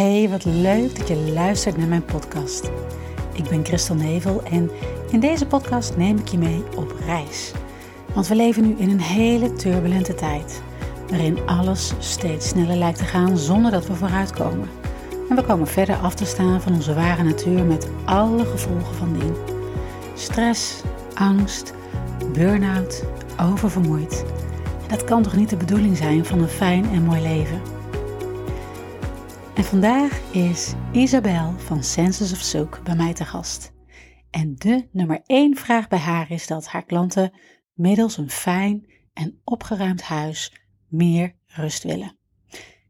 [0.00, 2.70] Hey, wat leuk dat je luistert naar mijn podcast.
[3.32, 4.70] Ik ben Christel Nevel en
[5.10, 7.52] in deze podcast neem ik je mee op reis.
[8.14, 10.62] Want we leven nu in een hele turbulente tijd,
[11.08, 14.68] waarin alles steeds sneller lijkt te gaan zonder dat we vooruitkomen.
[15.28, 19.12] En we komen verder af te staan van onze ware natuur met alle gevolgen van
[19.18, 19.34] dien.
[20.14, 20.82] Stress,
[21.14, 21.74] angst,
[22.32, 23.04] burn-out,
[23.40, 24.24] oververmoeid.
[24.88, 27.79] Dat kan toch niet de bedoeling zijn van een fijn en mooi leven?
[29.70, 33.72] Vandaag is Isabel van Senses of Soak bij mij te gast.
[34.30, 37.32] En de nummer één vraag bij haar is dat haar klanten
[37.74, 40.52] middels een fijn en opgeruimd huis
[40.88, 42.16] meer rust willen.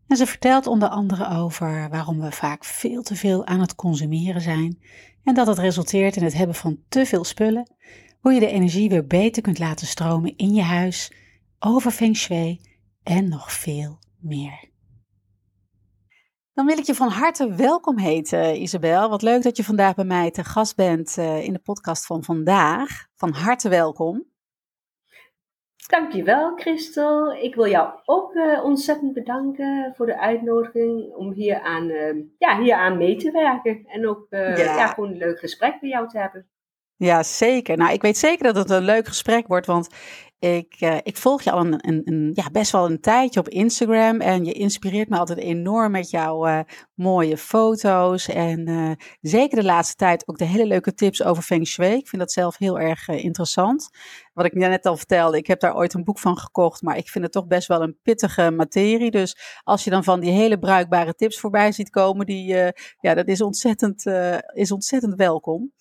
[0.07, 4.41] En ze vertelt onder andere over waarom we vaak veel te veel aan het consumeren
[4.41, 4.79] zijn
[5.25, 7.75] en dat het resulteert in het hebben van te veel spullen,
[8.21, 11.13] hoe je de energie weer beter kunt laten stromen in je huis,
[11.59, 12.61] over feng shui
[13.03, 14.70] en nog veel meer.
[16.55, 19.09] Dan wil ik je van harte welkom heten, Isabel.
[19.09, 22.25] Wat leuk dat je vandaag bij mij te gast bent uh, in de podcast van
[22.25, 23.07] vandaag.
[23.15, 24.25] Van harte welkom.
[25.89, 27.33] Dankjewel, Christel.
[27.33, 32.61] Ik wil jou ook uh, ontzettend bedanken voor de uitnodiging om hier aan, uh, ja,
[32.61, 33.85] hier aan mee te werken.
[33.87, 34.57] En ook ja.
[34.57, 34.87] ja.
[34.87, 36.49] gewoon een leuk gesprek met jou te hebben.
[37.03, 37.77] Ja, zeker.
[37.77, 39.89] Nou, ik weet zeker dat het een leuk gesprek wordt, want
[40.39, 44.21] ik, uh, ik volg je al een, een, ja, best wel een tijdje op Instagram
[44.21, 46.61] en je inspireert me altijd enorm met jouw uh,
[46.95, 48.91] mooie foto's en uh,
[49.21, 51.97] zeker de laatste tijd ook de hele leuke tips over Feng Shui.
[51.97, 53.89] Ik vind dat zelf heel erg interessant.
[54.33, 57.09] Wat ik net al vertelde, ik heb daar ooit een boek van gekocht, maar ik
[57.09, 59.11] vind het toch best wel een pittige materie.
[59.11, 62.47] Dus als je dan van die hele bruikbare tips voorbij ziet komen, die,
[63.01, 64.07] ja, dat is ontzettend,
[64.55, 65.73] is ontzettend welkom.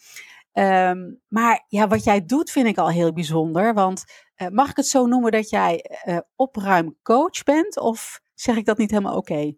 [0.53, 3.73] Um, maar ja, wat jij doet vind ik al heel bijzonder.
[3.73, 4.03] Want
[4.38, 7.80] uh, mag ik het zo noemen dat jij uh, opruimcoach bent?
[7.80, 9.31] Of zeg ik dat niet helemaal oké?
[9.31, 9.58] Okay?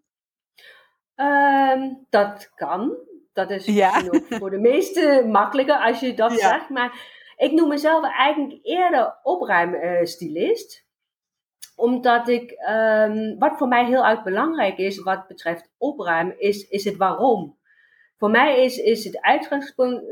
[1.74, 2.96] Um, dat kan.
[3.32, 4.02] Dat is ja.
[4.28, 6.48] voor de meesten makkelijker als je dat ja.
[6.48, 6.68] zegt.
[6.68, 10.86] Maar ik noem mezelf eigenlijk eerder opruimstylist.
[11.76, 16.84] Omdat ik, um, wat voor mij heel erg belangrijk is wat betreft opruimen, is, is
[16.84, 17.58] het waarom.
[18.18, 20.02] Voor mij is, is het uitgangspunt,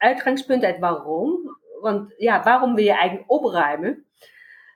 [0.00, 1.58] uitgangspunt het waarom.
[1.80, 4.04] Want ja, waarom wil je eigenlijk opruimen?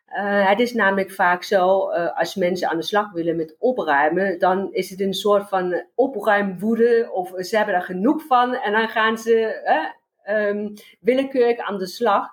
[0.09, 4.39] Uh, het is namelijk vaak zo, uh, als mensen aan de slag willen met opruimen,
[4.39, 8.89] dan is het een soort van opruimwoede of ze hebben er genoeg van en dan
[8.89, 9.63] gaan ze
[10.27, 12.29] uh, um, willekeurig aan de slag.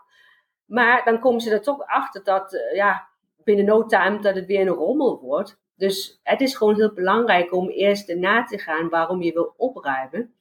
[0.66, 3.08] Maar dan komen ze er toch achter dat uh, ja,
[3.44, 5.60] binnen no time dat het weer een rommel wordt.
[5.76, 10.34] Dus het is gewoon heel belangrijk om eerst na te gaan waarom je wil opruimen.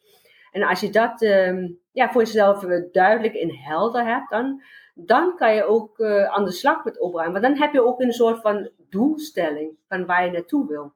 [0.51, 4.63] En als je dat um, ja, voor jezelf duidelijk en helder hebt, dan,
[4.95, 7.41] dan kan je ook uh, aan de slag met opruimen.
[7.41, 10.93] Want dan heb je ook een soort van doelstelling van waar je naartoe wil.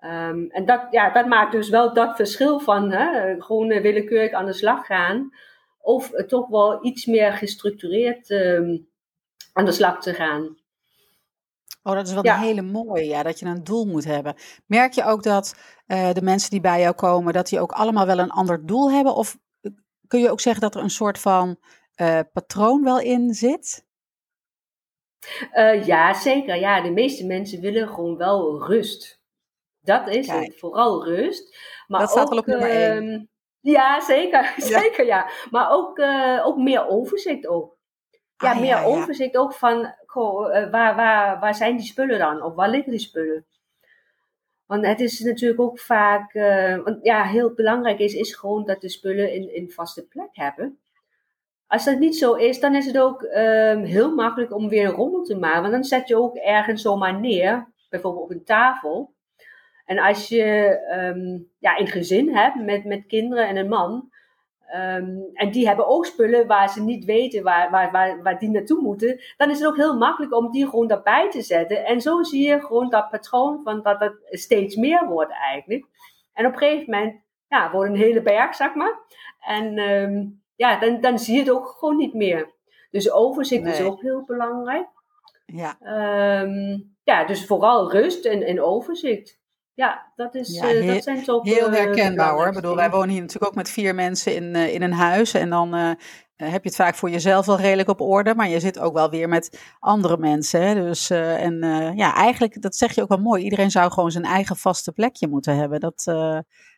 [0.00, 4.32] Um, en dat, ja, dat maakt dus wel dat verschil van hè, gewoon uh, willekeurig
[4.32, 5.30] aan de slag gaan.
[5.80, 8.88] Of toch wel iets meer gestructureerd um,
[9.52, 10.56] aan de slag te gaan.
[11.86, 12.34] Oh, dat is wel ja.
[12.34, 14.34] een hele mooie, ja, dat je een doel moet hebben.
[14.66, 15.54] Merk je ook dat
[15.86, 18.90] uh, de mensen die bij jou komen, dat die ook allemaal wel een ander doel
[18.90, 19.14] hebben?
[19.14, 19.38] Of
[20.06, 21.56] kun je ook zeggen dat er een soort van
[22.00, 23.86] uh, patroon wel in zit?
[25.52, 26.56] Uh, ja, zeker.
[26.56, 29.20] Ja, de meeste mensen willen gewoon wel rust.
[29.80, 30.46] Dat is Kijk.
[30.46, 31.58] het, vooral rust.
[31.86, 33.04] Maar dat staat ook, wel op nummer één.
[33.04, 34.54] Uh, ja, zeker.
[34.56, 34.80] Ja.
[34.80, 35.30] zeker ja.
[35.50, 36.00] Maar ook,
[36.44, 37.75] ook meer overzicht ook.
[38.38, 39.40] Ja, ah, meer ja, overzicht ja.
[39.40, 42.42] ook van goh, waar, waar, waar zijn die spullen dan?
[42.42, 43.46] Of waar liggen die spullen?
[44.66, 48.80] Want het is natuurlijk ook vaak, uh, want ja, heel belangrijk is, is gewoon dat
[48.80, 50.78] de spullen in, in vaste plek hebben.
[51.66, 54.94] Als dat niet zo is, dan is het ook um, heel makkelijk om weer een
[54.94, 55.60] rommel te maken.
[55.60, 59.14] Want dan zet je ook ergens zomaar neer, bijvoorbeeld op een tafel.
[59.84, 60.78] En als je
[61.14, 64.10] um, ja, een gezin hebt met, met kinderen en een man,
[64.74, 68.50] um, en die hebben ook spullen waar ze niet weten waar, waar, waar, waar die
[68.50, 71.84] naartoe moeten, dan is het ook heel makkelijk om die gewoon daarbij te zetten.
[71.84, 75.86] En zo zie je gewoon dat patroon van dat het steeds meer wordt eigenlijk.
[76.32, 78.98] En op een gegeven moment, ja, wordt een hele berg, zeg maar.
[79.40, 82.54] En um, ja, dan, dan zie je het ook gewoon niet meer.
[82.90, 83.72] Dus overzicht nee.
[83.72, 84.86] is ook heel belangrijk.
[85.46, 85.76] Ja.
[86.42, 89.38] Um, ja, dus vooral rust en, en overzicht.
[89.76, 91.44] Ja, dat, is, ja, heel, uh, dat zijn toch...
[91.44, 92.46] Heel herkenbaar hoor.
[92.46, 95.34] Ik bedoel, wij wonen hier natuurlijk ook met vier mensen in, uh, in een huis.
[95.34, 95.72] En dan
[96.36, 98.34] heb je het vaak voor jezelf wel redelijk op orde.
[98.34, 100.62] Maar je zit ook wel weer met andere mensen.
[100.62, 100.74] Hè?
[100.74, 101.58] Dus, en
[101.96, 103.42] ja, eigenlijk, dat zeg je ook wel mooi.
[103.42, 105.80] Iedereen zou gewoon zijn eigen vaste plekje moeten hebben.
[105.80, 106.02] Dat,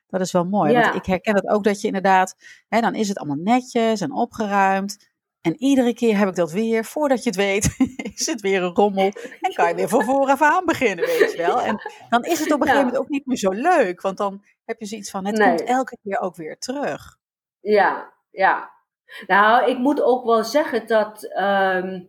[0.07, 0.73] dat is wel mooi.
[0.73, 0.83] Ja.
[0.83, 2.35] Want ik herken het ook dat je inderdaad,
[2.69, 5.08] hè, dan is het allemaal netjes en opgeruimd.
[5.49, 7.77] En iedere keer heb ik dat weer, voordat je het weet,
[8.19, 9.11] is het weer een rommel.
[9.41, 11.61] En kan je weer van vooraf aan beginnen, weet je wel.
[11.61, 14.01] En dan is het op een gegeven moment ook niet meer zo leuk.
[14.01, 17.17] Want dan heb je zoiets van, het komt elke keer ook weer terug.
[17.61, 18.71] Ja, ja.
[19.27, 21.25] Nou, ik moet ook wel zeggen dat...
[21.25, 22.01] Ehm,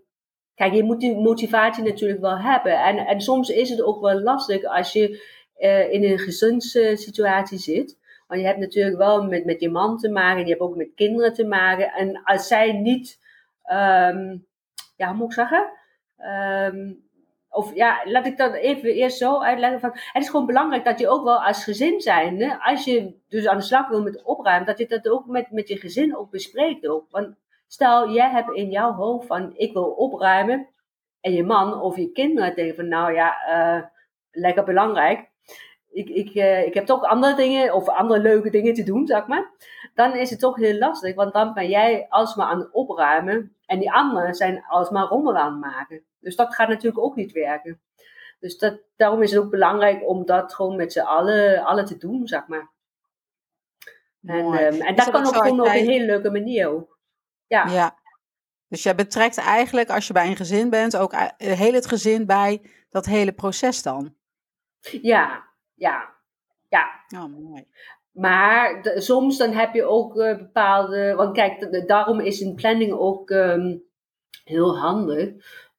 [0.56, 2.84] kijk, je moet die motivatie natuurlijk wel hebben.
[2.84, 7.98] En, en soms is het ook wel lastig als je uh, in een gezinssituatie zit.
[8.30, 10.92] Want je hebt natuurlijk wel met, met je man te maken, je hebt ook met
[10.96, 11.92] kinderen te maken.
[11.92, 13.20] En als zij niet,
[13.71, 14.48] um,
[14.95, 15.71] ja, hoe moet ik zeggen?
[16.18, 17.07] Um,
[17.50, 19.80] of ja, laat ik dat even eerst zo uitleggen.
[19.80, 23.48] Van, het is gewoon belangrijk dat je ook wel als gezin zijn, als je dus
[23.48, 26.30] aan de slag wil met opruimen, dat je dat ook met, met je gezin ook
[26.31, 26.88] bespreekt.
[26.88, 27.06] Ook.
[27.10, 27.36] Want
[27.68, 30.68] stel, jij hebt in jouw hoofd van ik wil opruimen.
[31.21, 33.83] En je man of je kinderen denken van nou ja, uh,
[34.31, 35.30] lekker belangrijk
[35.92, 39.28] ik, ik, uh, ik heb toch andere dingen of andere leuke dingen te doen, zeg
[39.28, 39.52] maar.
[39.94, 43.80] Dan is het toch heel lastig, want dan ben jij alsmaar aan het opruimen en
[43.80, 46.04] die anderen zijn alsmaar rommel aan het maken.
[46.20, 47.82] Dus dat gaat natuurlijk ook niet werken.
[48.40, 51.98] Dus dat, daarom is het ook belangrijk om dat gewoon met z'n allen, allen te
[51.98, 52.70] doen, zeg maar.
[54.24, 56.98] En, um, en dat kan ook gewoon op een hele leuke manier ook.
[57.48, 57.66] Ja.
[57.66, 57.98] ja.
[58.68, 62.26] Dus jij betrekt eigenlijk, als je bij een gezin bent, ook eh, heel het gezin
[62.26, 64.16] bij dat hele proces dan?
[65.02, 65.49] Ja,
[65.80, 66.16] ja,
[66.70, 66.86] ja.
[67.16, 67.66] Oh, mooi.
[68.12, 71.14] Maar soms dan heb je ook uh, bepaalde.
[71.16, 73.84] Want kijk, daarom is een planning ook um,
[74.44, 75.30] heel handig.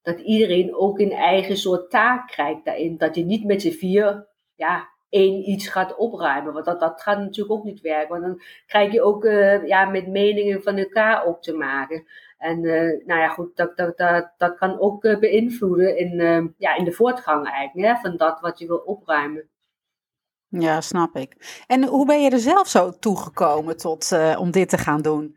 [0.03, 2.97] Dat iedereen ook een eigen soort taak krijgt daarin.
[2.97, 6.53] Dat je niet met z'n vier ja, één iets gaat opruimen.
[6.53, 8.09] Want dat, dat gaat natuurlijk ook niet werken.
[8.09, 12.07] Want dan krijg je ook uh, ja, met meningen van elkaar ook te maken.
[12.39, 16.85] En uh, nou ja, goed, dat, dat, dat, dat kan ook beïnvloeden in, ja, in
[16.85, 17.89] de voortgang eigenlijk.
[17.89, 19.49] Hè, van dat wat je wil opruimen.
[20.51, 21.63] Ja, snap ik.
[21.67, 25.37] En hoe ben je er zelf zo toegekomen tot, uh, om dit te gaan doen?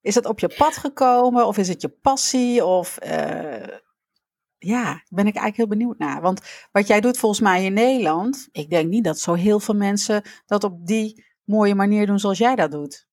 [0.00, 2.64] Is het op je pad gekomen of is het je passie?
[2.64, 3.76] Of uh,
[4.58, 6.20] ja, ben ik eigenlijk heel benieuwd naar.
[6.20, 9.74] Want wat jij doet volgens mij in Nederland, ik denk niet dat zo heel veel
[9.74, 13.08] mensen dat op die mooie manier doen zoals jij dat doet.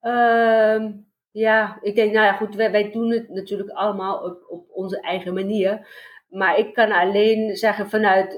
[0.00, 4.66] Um, ja, ik denk, nou ja, goed, wij, wij doen het natuurlijk allemaal op, op
[4.70, 5.88] onze eigen manier.
[6.34, 8.32] Maar ik kan alleen zeggen vanuit,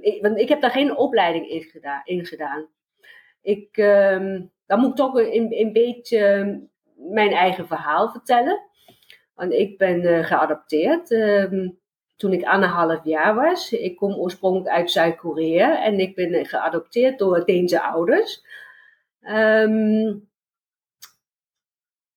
[0.00, 1.66] ik, want ik heb daar geen opleiding
[2.04, 2.68] in gedaan.
[3.42, 6.60] Ik, uh, dan moet ik toch een, een beetje
[6.94, 8.60] mijn eigen verhaal vertellen.
[9.34, 11.68] Want ik ben uh, geadopteerd ehm,
[12.16, 13.72] toen ik anderhalf jaar was.
[13.72, 18.42] Ik kom oorspronkelijk uit Zuid-Korea en ik ben geadopteerd door Deense ouders.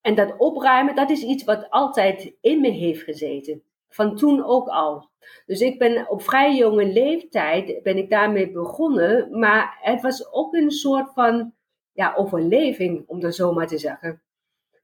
[0.02, 4.68] En dat opruimen, dat is iets wat altijd in me heeft gezeten van toen ook
[4.68, 5.10] al.
[5.46, 10.54] Dus ik ben op vrij jonge leeftijd ben ik daarmee begonnen, maar het was ook
[10.54, 11.54] een soort van
[11.92, 14.22] ja, overleving, om dat zo maar te zeggen.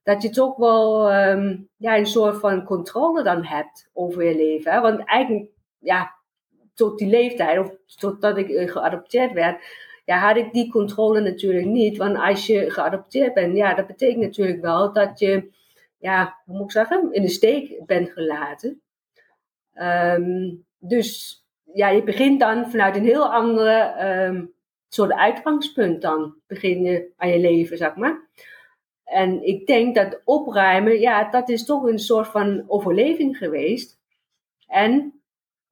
[0.02, 4.72] Dat je toch wel um, ja, een soort van controle dan hebt over je leven.
[4.72, 4.80] Hè?
[4.80, 6.14] Want eigenlijk, ja,
[6.74, 9.64] tot die leeftijd, of totdat ik uh, geadopteerd werd,
[10.04, 11.96] ja, had ik die controle natuurlijk niet.
[11.96, 15.50] Want als je geadopteerd bent, ja, dat betekent natuurlijk wel dat je,
[15.98, 18.82] ja, hoe moet ik zeggen, in de steek bent gelaten.
[19.74, 21.38] Um, dus
[21.72, 23.94] ja, je begint dan vanuit een heel andere
[24.26, 24.52] um,
[24.88, 26.34] soort uitgangspunt dan.
[26.46, 28.28] Begin je aan je leven, zeg maar.
[29.04, 33.98] En ik denk dat opruimen, ja, dat is toch een soort van overleving geweest.
[34.66, 35.22] En,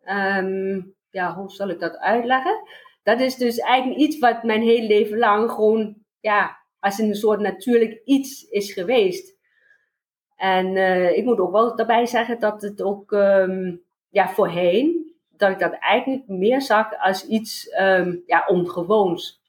[0.04, 2.62] um, ja, hoe zal ik dat uitleggen?
[3.02, 7.40] Dat is dus eigenlijk iets wat mijn hele leven lang gewoon, ja, als een soort
[7.40, 9.36] natuurlijk iets is geweest.
[10.36, 13.12] En uh, ik moet ook wel daarbij zeggen dat het ook
[14.12, 19.40] ja, voorheen, dat ik dat eigenlijk meer zag als iets um, ja, ongewoons.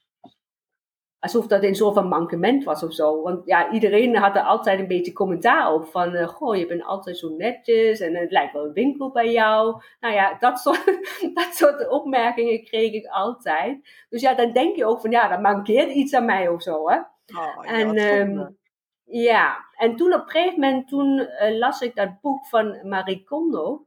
[1.18, 3.22] Alsof dat een soort van mankement was of zo.
[3.22, 5.86] Want ja, iedereen had er altijd een beetje commentaar op.
[5.86, 9.32] Van, uh, goh, je bent altijd zo netjes en het lijkt wel een winkel bij
[9.32, 9.82] jou.
[10.00, 10.84] Nou ja, dat soort,
[11.34, 14.04] dat soort opmerkingen kreeg ik altijd.
[14.08, 16.88] Dus ja, dan denk je ook van, ja, dat mankeert iets aan mij of zo,
[16.88, 16.96] hè.
[17.36, 18.56] Oh, en, um,
[19.04, 23.24] ja, en toen op een gegeven moment, toen uh, las ik dat boek van Marie
[23.24, 23.86] Kondo.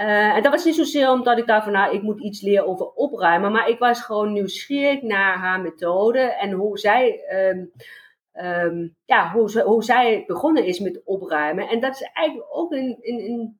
[0.00, 2.66] Uh, en dat was niet zozeer omdat ik dacht van, nou, ik moet iets leren
[2.66, 3.52] over opruimen.
[3.52, 7.72] Maar ik was gewoon nieuwsgierig naar haar methode en hoe zij, um,
[8.44, 11.68] um, ja, hoe, hoe zij begonnen is met opruimen.
[11.68, 13.58] En dat is eigenlijk ook een,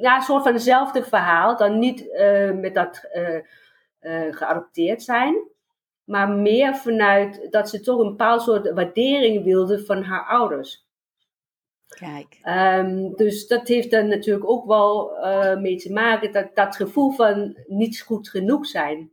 [0.00, 1.56] ja, soort van hetzelfde verhaal.
[1.56, 3.08] Dan niet uh, met dat
[4.00, 5.34] uh, geadopteerd zijn.
[6.04, 10.81] Maar meer vanuit dat ze toch een bepaald soort waardering wilde van haar ouders.
[12.44, 17.10] Um, dus dat heeft er natuurlijk ook wel uh, mee te maken, dat, dat gevoel
[17.10, 19.10] van niet goed genoeg zijn.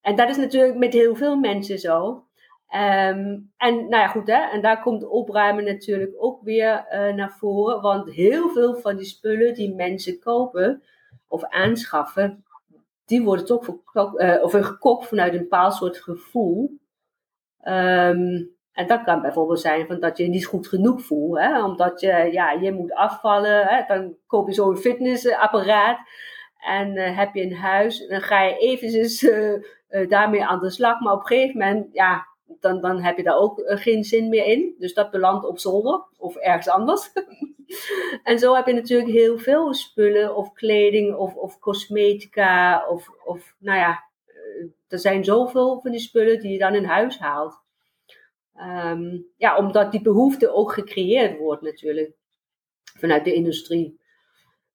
[0.00, 2.24] En dat is natuurlijk met heel veel mensen zo.
[2.68, 7.36] Ehm, en nou ja, goed, hè, en daar komt opruimen natuurlijk ook weer uh, naar
[7.38, 7.80] voren.
[7.80, 10.82] Want heel veel van die spullen die mensen kopen
[11.28, 12.44] of aanschaffen,
[13.04, 16.78] die worden toch verkocht, uh, of gekocht vanuit een bepaald soort gevoel.
[17.64, 21.38] Um, en dat kan bijvoorbeeld zijn van dat je je niet goed genoeg voelt.
[21.38, 21.64] Hè?
[21.64, 23.66] Omdat je, ja, je moet afvallen.
[23.66, 23.82] Hè?
[23.86, 25.98] Dan koop je zo'n fitnessapparaat.
[26.58, 28.06] En uh, heb je een huis.
[28.06, 28.78] Dan ga je
[29.22, 31.00] uh, uh, daarmee aan de slag.
[31.00, 32.26] Maar op een gegeven moment, ja,
[32.60, 34.74] dan, dan heb je daar ook geen zin meer in.
[34.78, 37.12] Dus dat belandt op zolder of ergens anders.
[38.22, 42.86] en zo heb je natuurlijk heel veel spullen of kleding of, of cosmetica.
[42.88, 44.04] Of, of nou ja,
[44.88, 47.66] er zijn zoveel van die spullen die je dan in huis haalt.
[48.60, 52.12] Um, ja, omdat die behoefte ook gecreëerd wordt natuurlijk
[52.98, 53.98] vanuit de industrie.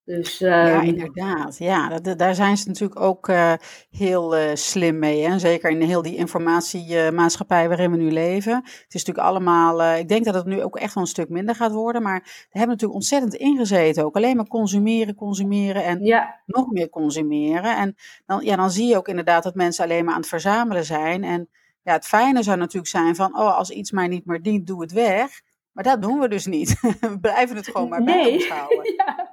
[0.06, 1.58] Dus, um, ja, ehm, inderdaad.
[1.58, 3.54] Ja, dat, daar zijn ze natuurlijk ook uh,
[3.90, 5.28] heel uh, slim mee.
[5.28, 5.40] Hè?
[5.40, 8.56] Zeker in heel die informatiemaatschappij waarin we nu leven.
[8.56, 11.30] Het is natuurlijk allemaal, uh, ik denk dat het nu ook echt wel een stuk
[11.30, 12.02] minder gaat worden.
[12.02, 14.16] Maar we hebben natuurlijk ontzettend ingezeten ook.
[14.16, 16.42] Alleen maar consumeren, consumeren en ja.
[16.46, 17.78] nog meer consumeren.
[17.78, 20.86] En dan, ja, dan zie je ook inderdaad dat mensen alleen maar aan het verzamelen
[20.86, 21.24] zijn.
[21.24, 21.50] En
[21.84, 24.82] ja, het fijne zou natuurlijk zijn van, oh, als iets mij niet meer dient, doe
[24.82, 25.42] het weg.
[25.72, 26.80] Maar dat doen we dus niet.
[27.00, 28.94] we blijven het gewoon maar bij ons houden.
[28.98, 29.32] ja.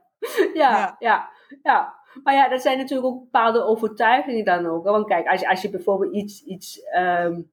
[0.54, 1.30] Ja, ja.
[1.62, 4.84] ja, Maar ja, dat zijn natuurlijk ook bepaalde overtuigingen dan ook.
[4.84, 7.52] Want kijk, als je, als je bijvoorbeeld iets, iets, um,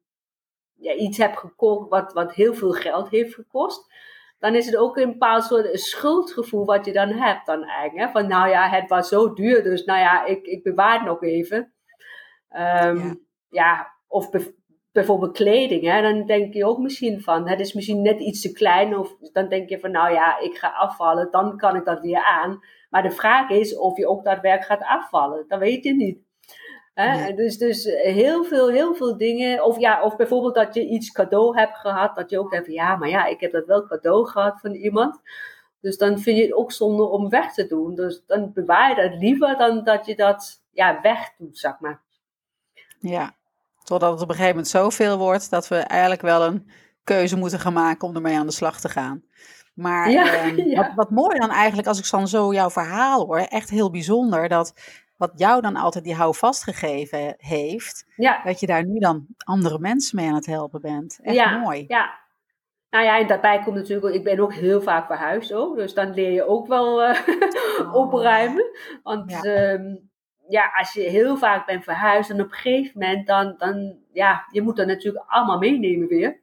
[0.73, 3.93] ja, iets hebt gekocht wat, wat heel veel geld heeft gekost,
[4.39, 8.07] dan is het ook een bepaald soort schuldgevoel wat je dan hebt dan eigenlijk.
[8.07, 8.19] Hè?
[8.19, 11.23] Van nou ja, het was zo duur, dus nou ja, ik, ik bewaar het nog
[11.23, 11.57] even.
[12.49, 13.15] Um, ja.
[13.49, 13.93] ja.
[14.07, 14.29] of
[14.97, 18.51] bijvoorbeeld kleding, hè, dan denk je ook misschien van, het is misschien net iets te
[18.51, 21.99] klein, of dan denk je van, nou ja, ik ga afvallen, dan kan ik dat
[21.99, 22.59] weer aan.
[22.89, 26.19] Maar de vraag is of je ook daadwerkelijk gaat afvallen, dat weet je niet.
[26.93, 27.33] Hè?
[27.33, 29.63] Dus, dus heel veel, heel veel dingen.
[29.63, 32.15] Of, ja, of bijvoorbeeld dat je iets cadeau hebt gehad.
[32.15, 35.21] Dat je ook denkt ja, maar ja, ik heb dat wel cadeau gehad van iemand.
[35.81, 37.95] Dus dan vind je het ook zonde om weg te doen.
[37.95, 42.01] Dus dan bewaar je dat liever dan dat je dat ja, wegdoet, zeg maar.
[42.99, 43.35] Ja,
[43.87, 46.71] Totdat het op een gegeven moment zoveel wordt dat we eigenlijk wel een
[47.03, 49.23] keuze moeten gaan maken om ermee aan de slag te gaan.
[49.73, 53.69] Maar ehm, Wat, wat, mooi dan eigenlijk, als ik dan zo jouw verhaal hoor, echt
[53.69, 54.73] heel bijzonder dat
[55.17, 58.05] wat jou dan altijd die houvast gegeven heeft,
[58.43, 61.19] dat je daar nu dan andere mensen mee aan het helpen bent.
[61.21, 61.85] Echt ja, mooi.
[61.87, 62.25] Ja.
[62.89, 66.13] Nou ja, en daarbij komt natuurlijk, ik ben ook heel vaak verhuisd ook, dus dan
[66.13, 67.19] leer je ook wel uh,
[68.03, 68.65] opruimen.
[69.03, 69.95] Want ehm,
[70.49, 74.45] ja, als je heel vaak bent verhuisd en op een gegeven moment dan, dan ja,
[74.51, 76.39] je moet dat natuurlijk allemaal meenemen weer.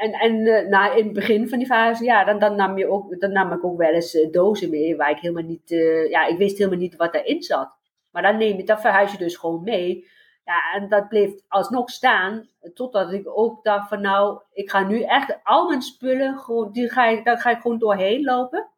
[0.00, 3.20] En, en nou, in het begin van die verhuizing, ja, dan, dan, nam je ook,
[3.20, 6.26] dan nam ik ook wel eens uh, dozen mee waar ik helemaal niet, uh, ja,
[6.26, 7.76] ik wist helemaal niet wat erin zat.
[8.10, 10.06] Maar dan neem je, dat verhuis je dus gewoon mee.
[10.44, 15.02] Ja, en dat bleef alsnog staan, totdat ik ook dacht van nou, ik ga nu
[15.02, 18.68] echt al mijn spullen, gewoon, die ga ik, daar ga ik gewoon doorheen lopen.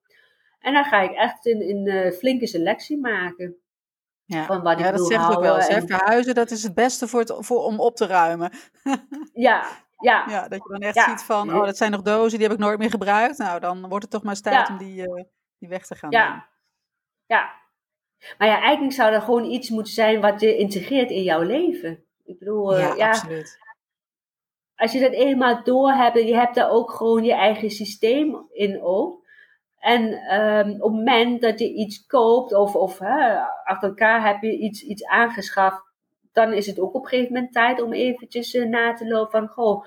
[0.60, 3.56] En dan ga ik echt een, een flinke selectie maken.
[4.30, 5.66] Ja, van wat ja dat zegt ook wel eens.
[5.66, 5.86] En...
[5.86, 8.52] Verhuizen, dat is het beste voor het, voor, om op te ruimen.
[9.32, 9.64] ja,
[9.98, 10.24] ja.
[10.28, 10.48] ja.
[10.48, 12.78] Dat je dan echt ziet van, oh, dat zijn nog dozen, die heb ik nooit
[12.78, 13.38] meer gebruikt.
[13.38, 15.24] Nou, dan wordt het toch maar eens tijd om die, uh,
[15.58, 16.10] die weg te gaan.
[16.10, 16.48] Ja.
[17.26, 17.50] ja.
[18.38, 22.04] Maar ja, eigenlijk zou er gewoon iets moeten zijn wat je integreert in jouw leven.
[22.24, 23.58] Ik bedoel, uh, ja, absoluut.
[24.74, 28.82] Als je dat eenmaal door hebt je hebt daar ook gewoon je eigen systeem in
[28.82, 29.19] ook
[29.80, 30.02] en
[30.38, 34.58] um, op het moment dat je iets koopt of, of hè, achter elkaar heb je
[34.58, 35.82] iets, iets aangeschaft,
[36.32, 39.30] dan is het ook op een gegeven moment tijd om eventjes uh, na te lopen
[39.30, 39.84] van, goh,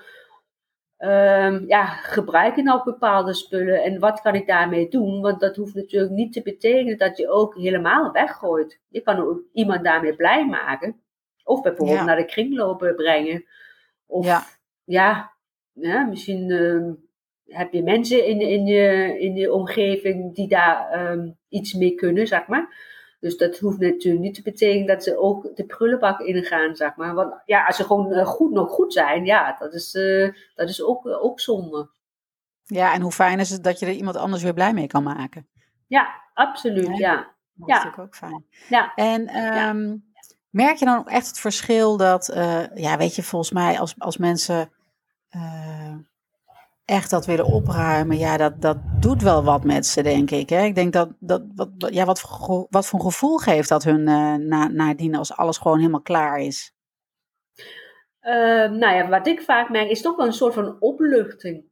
[0.98, 5.20] um, ja, gebruik je nou bepaalde spullen en wat kan ik daarmee doen?
[5.20, 8.80] Want dat hoeft natuurlijk niet te betekenen dat je ook helemaal weggooit.
[8.88, 11.02] Je kan ook iemand daarmee blij maken.
[11.44, 13.44] Of bijvoorbeeld naar de kringlopen brengen.
[14.06, 14.42] Of ja,
[14.84, 15.32] ja,
[15.72, 16.50] ja misschien...
[16.50, 16.92] Uh,
[17.46, 22.26] heb je mensen in, in, je, in je omgeving die daar um, iets mee kunnen,
[22.26, 22.92] zeg maar.
[23.20, 27.14] Dus dat hoeft natuurlijk niet te betekenen dat ze ook de prullenbak ingaan, zeg maar.
[27.14, 30.68] Want ja, als ze gewoon uh, goed nog goed zijn, ja, dat is, uh, dat
[30.68, 31.90] is ook, uh, ook zonde.
[32.64, 35.02] Ja, en hoe fijn is het dat je er iemand anders weer blij mee kan
[35.02, 35.46] maken?
[35.86, 37.14] Ja, absoluut, ja.
[37.54, 38.44] Dat is natuurlijk ook fijn.
[38.68, 38.92] Ja.
[38.94, 40.04] En um,
[40.50, 42.30] merk je dan ook echt het verschil dat,
[42.74, 44.70] ja, weet je, volgens mij als, als mensen
[46.84, 50.48] echt dat willen opruimen, ja, dat, dat doet wel wat met ze, denk ik.
[50.48, 50.62] Hè?
[50.62, 54.34] Ik denk dat, dat wat, ja, wat, voor, wat voor gevoel geeft dat hun uh,
[54.34, 56.72] na, nadien als alles gewoon helemaal klaar is?
[58.22, 61.64] Uh, nou ja, wat ik vaak merk is toch wel een soort van opluchting.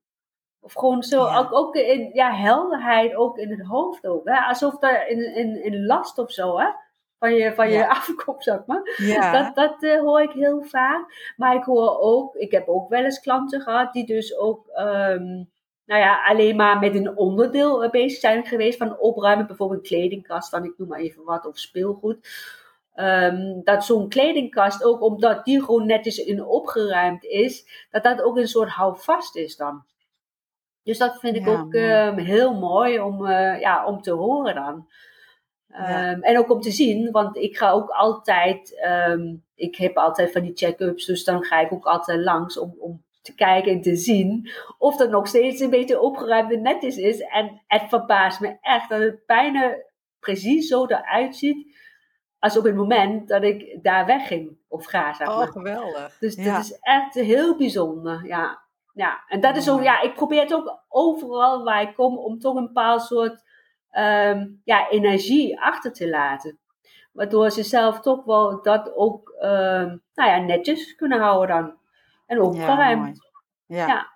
[0.60, 4.28] Of gewoon zo, ook, ook in ja, helderheid, ook in het hoofd ook.
[4.28, 4.40] Hè?
[4.40, 6.66] Alsof er in, in, in last of zo, hè?
[7.22, 8.94] Van je, van je afkomt, zeg maar.
[8.96, 9.32] Ja.
[9.32, 11.32] Dat, dat uh, hoor ik heel vaak.
[11.36, 15.50] Maar ik hoor ook, ik heb ook wel eens klanten gehad die dus ook, um,
[15.84, 19.46] nou ja, alleen maar met een onderdeel bezig zijn geweest van opruimen.
[19.46, 22.28] Bijvoorbeeld kledingkast, dan ik noem maar even wat, of speelgoed.
[22.94, 28.36] Um, dat zo'n kledingkast ook, omdat die gewoon netjes in opgeruimd is, dat dat ook
[28.36, 29.84] een soort houvast is dan.
[30.82, 34.88] Dus dat vind ik ook um, heel mooi om, uh, ja, om te horen dan.
[35.74, 40.32] Um, En ook om te zien, want ik ga ook altijd, um, ik heb altijd
[40.32, 43.80] van die check-ups, dus dan ga ik ook altijd langs om, om te kijken en
[43.80, 47.20] te zien of dat nog steeds een beetje opgeruimd en netjes is.
[47.20, 49.76] En het verbaast me echt dat het bijna
[50.20, 51.76] precies zo eruit ziet
[52.38, 55.12] als op het moment dat ik daar wegging of ga.
[55.12, 55.46] Zeg oh, maar.
[55.46, 56.16] Oh, geweldig.
[56.18, 56.54] Dus ja.
[56.54, 58.60] dat is echt heel bijzonder, ja.
[58.94, 62.38] Ja, en dat is ook, ja, ik probeer het ook overal waar ik kom om
[62.38, 63.42] toch een bepaald soort
[63.98, 66.58] um, ja, energie achter te laten.
[67.12, 71.74] Waardoor ze zelf toch wel dat ook um, nou ja, netjes kunnen houden dan.
[72.26, 73.30] En opgeruimd.
[73.66, 74.10] Ja, ja.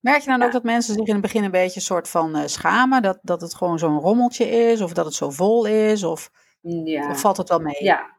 [0.00, 2.36] Merk je dan ook dat mensen zich in het begin een beetje een soort van
[2.36, 3.02] uh, schamen?
[3.02, 4.80] Dat, dat het gewoon zo'n rommeltje is?
[4.80, 6.04] Of dat het zo vol is?
[6.04, 6.30] Of,
[6.84, 7.10] ja.
[7.10, 7.84] of valt het wel mee?
[7.84, 8.12] Ja,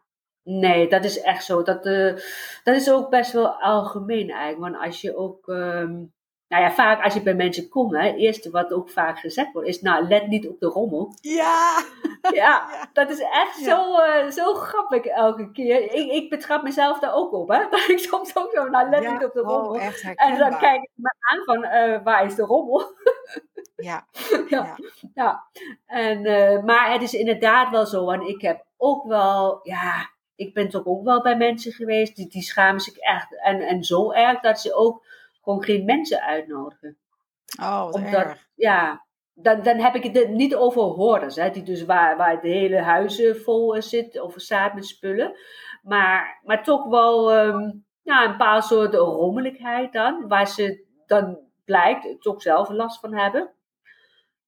[0.43, 1.63] Nee, dat is echt zo.
[1.63, 2.15] Dat, uh,
[2.63, 4.73] dat is ook best wel algemeen eigenlijk.
[4.73, 6.13] Want als je ook, um,
[6.53, 9.53] nou ja, vaak als je bij mensen komt, hè, het eerste wat ook vaak gezegd
[9.53, 11.13] wordt, is, nou, let niet op de rommel.
[11.21, 11.81] Ja!
[12.31, 15.93] Ja, dat is echt zo, uh, zo grappig elke keer.
[15.93, 17.59] Ik, ik betrap mezelf daar ook op, hè.
[17.69, 19.71] Dat ik soms ook zo, nou, let niet op de oh, rommel.
[19.71, 19.83] Oh,
[20.15, 22.83] en dan kijk ik me aan van, uh, waar is de rommel?
[23.75, 24.07] Ja.
[24.49, 24.77] ja.
[25.13, 25.47] ja.
[25.85, 30.53] En, uh, maar het is inderdaad wel zo, want ik heb ook wel, ja ik
[30.53, 33.41] ben toch ook wel bij mensen geweest, die, die schamen zich echt.
[33.43, 35.05] En, en zo erg dat ze ook
[35.43, 36.97] gewoon geen mensen uitnodigen.
[37.59, 38.47] Oh, wat Omdat, erg.
[38.55, 42.41] Ja, dan, dan heb ik het niet over hoorders, hè, die dus waar, waar het
[42.41, 45.35] hele huizen vol zit of staat met spullen.
[45.81, 52.21] Maar, maar toch wel um, ja, een paar soorten rommeligheid dan, waar ze dan blijkt
[52.21, 53.53] toch zelf last van hebben.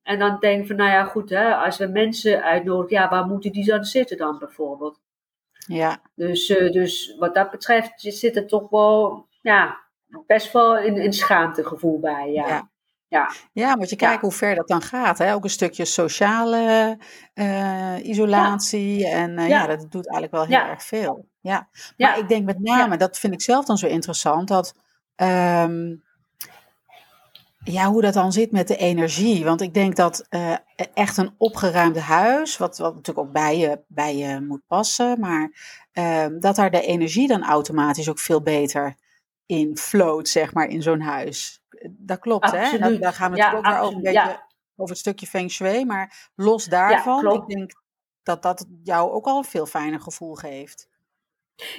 [0.04, 3.26] En dan denk ik van, nou ja, goed, hè, als we mensen uitnodigen, ja, waar
[3.26, 5.02] moeten die dan zitten dan bijvoorbeeld?
[5.68, 6.02] Ja.
[6.16, 9.85] Dus, uh, dus wat dat betreft zit er toch wel, ja,
[10.28, 12.32] best wel een, een schaamtegevoel bij.
[12.32, 12.48] Ja.
[12.48, 12.70] ja.
[13.08, 13.32] Ja.
[13.52, 15.18] ja, moet je kijken hoe ver dat dan gaat.
[15.18, 15.34] Hè?
[15.34, 16.98] Ook een stukje sociale
[17.34, 18.98] uh, isolatie.
[18.98, 19.10] Ja.
[19.10, 19.68] En uh, ja.
[19.68, 21.26] dat doet eigenlijk wel heel erg veel.
[21.40, 21.70] Ja.
[21.98, 24.74] Maar ik denk met name, dat vind ik zelf dan zo interessant, dat
[25.16, 26.04] um,
[27.64, 29.44] ja, hoe dat dan zit met de energie.
[29.44, 30.56] Want ik denk dat uh,
[30.94, 35.52] echt een opgeruimde huis, wat, wat natuurlijk ook bij je, bij je moet passen, maar
[35.94, 38.96] uh, dat daar de energie dan automatisch ook veel beter
[39.46, 41.64] in float, zeg maar, in zo'n huis.
[41.90, 42.78] Dat klopt, hè?
[42.78, 44.44] Dat, daar gaan we ja, natuurlijk ook, ook een beetje
[44.76, 47.72] over het stukje feng shui, maar los daarvan, ik denk
[48.24, 50.90] dat dat jou ook al een veel fijner gevoel geeft.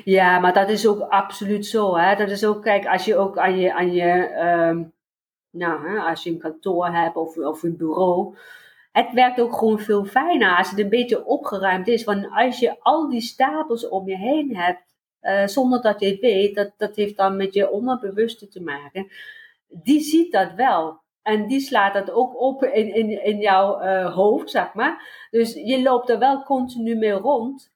[0.04, 1.96] Ja, maar dat is ook absoluut zo.
[1.96, 2.16] Hè?
[2.16, 4.38] Dat is ook, kijk, als je ook aan je, aan je
[4.70, 4.92] um,
[5.50, 8.36] nou, hè, als je een kantoor hebt of, of een bureau.
[8.92, 12.04] Het werkt ook gewoon veel fijner als het een beetje opgeruimd is.
[12.04, 16.20] Want als je al die stapels om je heen hebt, uh, zonder dat je het
[16.20, 19.08] weet, dat, dat heeft dan met je onderbewuste te maken.
[19.68, 21.04] Die ziet dat wel.
[21.22, 25.26] En die slaat dat ook op in, in, in jouw uh, hoofd, zeg maar.
[25.30, 27.74] Dus je loopt er wel continu mee rond.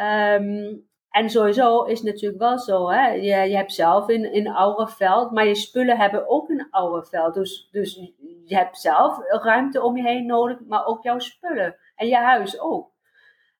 [0.00, 3.10] Um, en sowieso is het natuurlijk wel zo, hè?
[3.10, 7.34] Je, je hebt zelf een, een aureveld, maar je spullen hebben ook een aureveld.
[7.34, 8.12] Dus, dus
[8.44, 12.60] je hebt zelf ruimte om je heen nodig, maar ook jouw spullen en je huis
[12.60, 12.91] ook.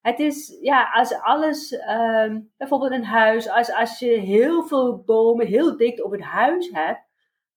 [0.03, 5.47] Het is, ja, als alles, um, bijvoorbeeld een huis, als, als je heel veel bomen
[5.47, 7.01] heel dik op het huis hebt,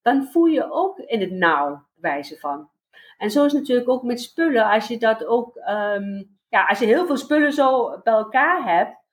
[0.02, 2.70] dan voel je ook in het nauw wijze van.
[3.18, 4.70] En zo is natuurlijk ook met spullen.
[4.70, 9.04] Als je dat ook, um, ja, als je heel veel spullen zo bij elkaar hebt,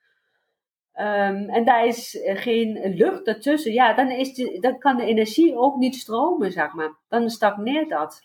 [0.96, 3.72] Um, en daar is geen lucht ertussen.
[3.72, 6.92] Ja, dan, is de, dan kan de energie ook niet stromen, zeg maar.
[7.08, 8.22] Dan stagneert dat.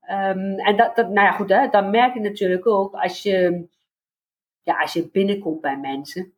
[0.00, 3.66] En dat, dat, nou ja, goed, hè, dan merk je natuurlijk ook als je,
[4.62, 6.34] ja, als je binnenkomt bij mensen.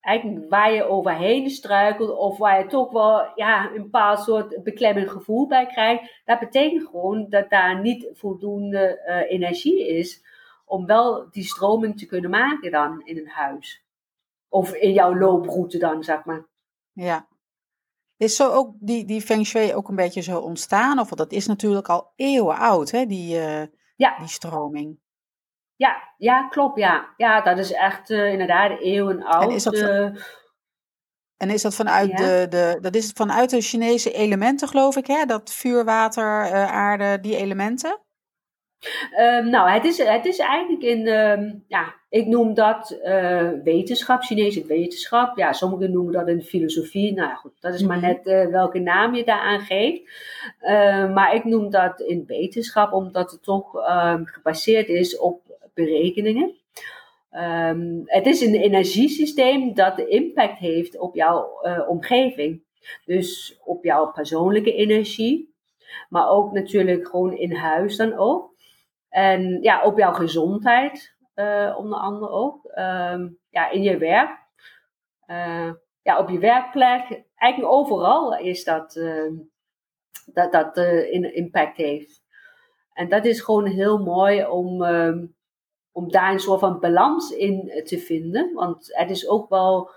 [0.00, 5.10] Eigenlijk waar je overheen struikelt of waar je toch wel ja, een bepaald soort beklemmend
[5.10, 6.22] gevoel bij krijgt.
[6.24, 10.24] Dat betekent gewoon dat daar niet voldoende uh, energie is
[10.64, 13.84] om wel die stroming te kunnen maken dan in een huis.
[14.48, 16.46] Of in jouw looproute dan, zeg maar.
[16.92, 17.28] Ja.
[18.16, 20.98] Is zo ook die, die feng shui ook een beetje zo ontstaan?
[20.98, 23.62] Of dat is natuurlijk al eeuwen oud, hè, die, uh,
[23.96, 24.18] ja.
[24.18, 24.98] die stroming.
[25.76, 27.08] Ja, ja, klopt, ja.
[27.16, 29.42] Ja, dat is echt uh, inderdaad eeuwen oud.
[29.42, 30.16] En is dat, van, uh,
[31.36, 32.16] en is dat vanuit, ja.
[32.16, 35.24] de, de, dat is vanuit de Chinese elementen, geloof ik, hè?
[35.24, 38.00] Dat vuur, water, aarde, die elementen?
[39.10, 44.22] Ehm, nou, het is, het is eigenlijk in, ehm, ja, ik noem dat uh, wetenschap,
[44.22, 45.36] Chinese wetenschap.
[45.36, 47.14] Ja, sommigen noemen dat in filosofie.
[47.14, 48.06] Nou ja, goed, dat is maar mhm.
[48.06, 50.02] net uh, welke naam je daaraan geeft.
[50.62, 53.70] Uh, maar ik noem dat in wetenschap, omdat het toch
[54.24, 55.45] gebaseerd is op
[55.76, 56.54] berekeningen.
[58.04, 62.64] het is een energiesysteem dat impact heeft op jouw omgeving.
[63.04, 65.54] Dus op jouw persoonlijke energie,
[66.08, 68.54] maar ook natuurlijk gewoon in huis dan ook.
[69.08, 72.64] En ja, op jouw gezondheid, uh, onder andere ook.
[72.64, 74.44] Ehm, ja, in je werk.
[75.26, 77.24] Uh, ja, op je werkplek.
[77.36, 79.32] Eigenlijk overal is dat, uh,
[80.32, 80.76] dat, dat
[81.32, 82.24] impact heeft.
[82.92, 84.82] En dat is gewoon heel mooi om,
[85.96, 88.52] om daar een soort van balans in te vinden.
[88.54, 89.90] Want het is ook wel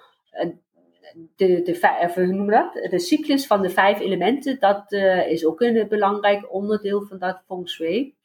[1.35, 2.89] de, de, dat?
[2.89, 4.91] de cyclus van de vijf elementen, dat
[5.27, 8.15] is ook een belangrijk onderdeel van dat feng shui.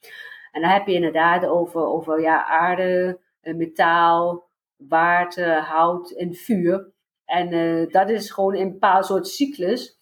[0.52, 6.92] En dan heb je inderdaad over, over ja, aarde, eh, metaal, water, hout en vuur.
[7.24, 9.96] En dat is gewoon een bepaald soort cyclus.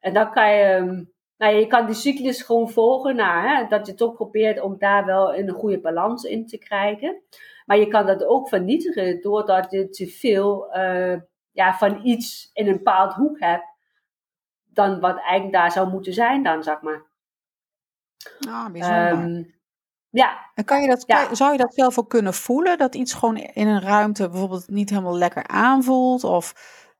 [0.00, 1.04] En dan kan je, ehm,
[1.36, 5.04] nou, je kan die cyclus gewoon volgen naar, hè, dat je toch probeert om daar
[5.04, 7.22] wel een goede balans in te krijgen.
[7.66, 11.16] Maar je kan dat ook vernietigen doordat je te veel uh,
[11.50, 13.74] ja, van iets in een bepaald hoek hebt
[14.64, 17.04] dan wat eigenlijk daar zou moeten zijn dan, zeg maar.
[18.48, 19.12] Ah, bijzonder.
[19.12, 19.54] Um,
[20.10, 20.50] ja.
[20.54, 21.04] En kan je dat,
[21.36, 22.78] zou je dat zelf ook kunnen voelen?
[22.78, 26.24] Dat iets gewoon in een ruimte bijvoorbeeld niet helemaal lekker aanvoelt?
[26.24, 26.54] Of,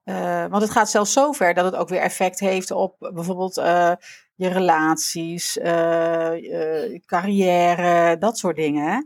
[0.05, 3.93] uh, want het gaat zelfs zover dat het ook weer effect heeft op bijvoorbeeld uh,
[4.37, 8.85] je relaties, uh, carrière, dat soort dingen.
[8.91, 9.03] Hè?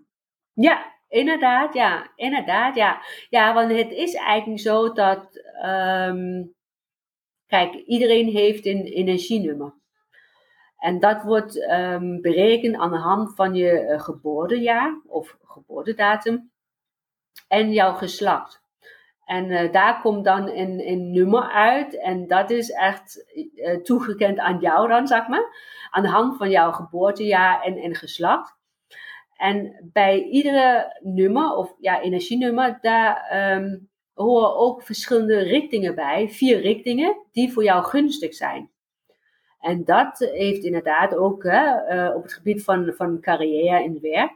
[0.52, 2.12] Ja, inderdaad, ja.
[2.14, 3.02] Inderdaad, ja.
[3.28, 6.54] Ja, want het is eigenlijk zo dat, um,
[7.46, 9.74] kijk, iedereen heeft een energienummer.
[10.76, 16.52] En dat wordt um, berekend aan de hand van je uh, geboortejaar of geboortedatum
[17.48, 18.59] en jouw geslacht.
[19.30, 24.38] En uh, daar komt dan een, een nummer uit en dat is echt uh, toegekend
[24.38, 25.76] aan jou dan, zeg maar.
[25.90, 28.58] Aan de hand van jouw geboortejaar en, en geslacht.
[29.36, 36.28] En bij iedere nummer, of ja, energienummer, daar um, horen ook verschillende richtingen bij.
[36.28, 38.70] Vier richtingen die voor jou gunstig zijn.
[39.60, 44.32] En dat heeft inderdaad ook hè, uh, op het gebied van, van carrière en werk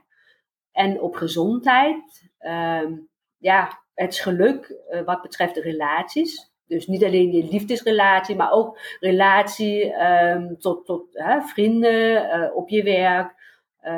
[0.72, 2.30] en op gezondheid.
[2.40, 6.52] Um, ja, het geluk uh, wat betreft de relaties.
[6.66, 12.68] Dus niet alleen je liefdesrelatie, maar ook relatie um, tot, tot hè, vrienden, uh, op
[12.68, 13.42] je werk,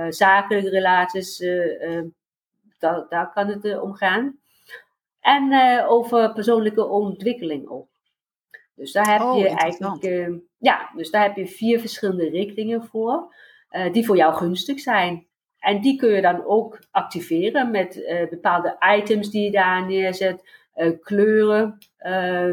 [0.08, 1.38] zakelijke relaties.
[2.78, 4.38] Da daar kan het om gaan.
[5.20, 5.52] En
[5.86, 7.88] over persoonlijke ontwikkeling ook.
[8.74, 10.04] Dus daar heb oh, je eigenlijk,
[10.58, 13.34] ja, dus daar heb je vier verschillende richtingen voor,
[13.92, 15.25] die voor jou gunstig zijn.
[15.66, 20.64] En die kun je dan ook activeren met uh, bepaalde items die je daar neerzet,
[21.00, 21.78] kleuren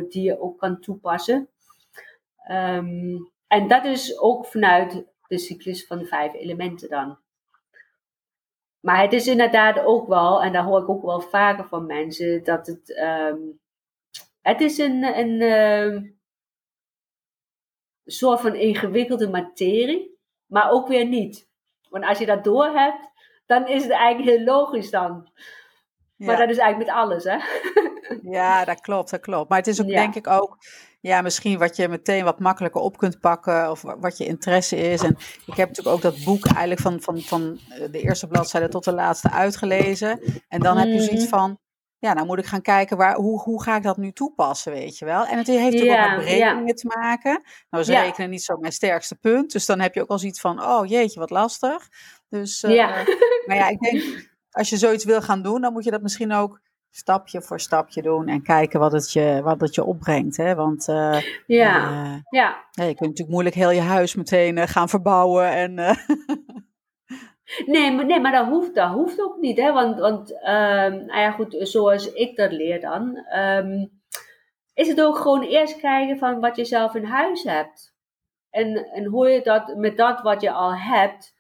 [0.10, 1.50] die je ook kan toepassen.
[2.52, 7.18] Um, en dat is ook vanuit de cyclus van de vijf elementen dan.
[8.80, 12.44] Maar het is inderdaad ook wel, en daar hoor ik ook wel vaker van mensen,
[12.44, 13.60] dat het um,
[14.42, 16.12] het is een, een, ehm,
[18.06, 21.52] soort van ingewikkelde materie, maar ook weer niet.
[21.94, 23.10] Want als je dat door hebt,
[23.46, 25.30] dan is het eigenlijk heel logisch dan.
[26.16, 27.38] Maar dat is eigenlijk met alles, hè?
[28.22, 29.50] Ja, dat klopt, dat klopt.
[29.50, 30.58] Maar het is ook denk ik ook,
[31.02, 35.02] ja, misschien wat je meteen wat makkelijker op kunt pakken of wat je interesse is.
[35.02, 37.60] En ik heb natuurlijk ook dat boek eigenlijk van, van, van
[37.92, 40.42] de eerste bladzijde tot de laatste uitgelezen.
[40.48, 41.38] En dan heb je zoiets mhm.
[41.38, 41.60] van,
[42.04, 44.98] ja, nou moet ik gaan kijken waar, hoe, hoe ga ik dat nu toepassen, weet
[44.98, 45.26] je wel.
[45.26, 47.44] En het heeft natuurlijk ook met berekeningen te maken.
[47.70, 49.52] Nou, ze rekenen niet zo mijn sterkste punt.
[49.52, 51.90] Dus dan heb je ook al zoiets van, oh jeetje, wat lastig.
[52.30, 52.88] Dus, uh, ja.
[53.48, 56.34] maar ja, ik denk, als je zoiets wil gaan doen, dan moet je dat misschien
[56.34, 56.60] ook
[56.92, 60.38] stapje voor stapje doen en kijken wat het je, wat het je opbrengt.
[60.38, 60.56] Hè?
[60.56, 61.92] Want uh, ja.
[61.92, 62.66] Uh, ja.
[62.72, 65.76] je kunt natuurlijk moeilijk heel je huis meteen gaan verbouwen en...
[67.66, 69.58] Nee, maar, nee, maar dat hoeft, dat hoeft ook niet.
[69.58, 69.72] Hè?
[69.72, 74.02] Want, want um, nou ja, goed, zoals ik dat leer dan, um,
[74.74, 77.96] is het ook gewoon eerst kijken van wat je zelf in huis hebt.
[78.50, 81.36] En, en hoe je dat met dat wat je al hebt,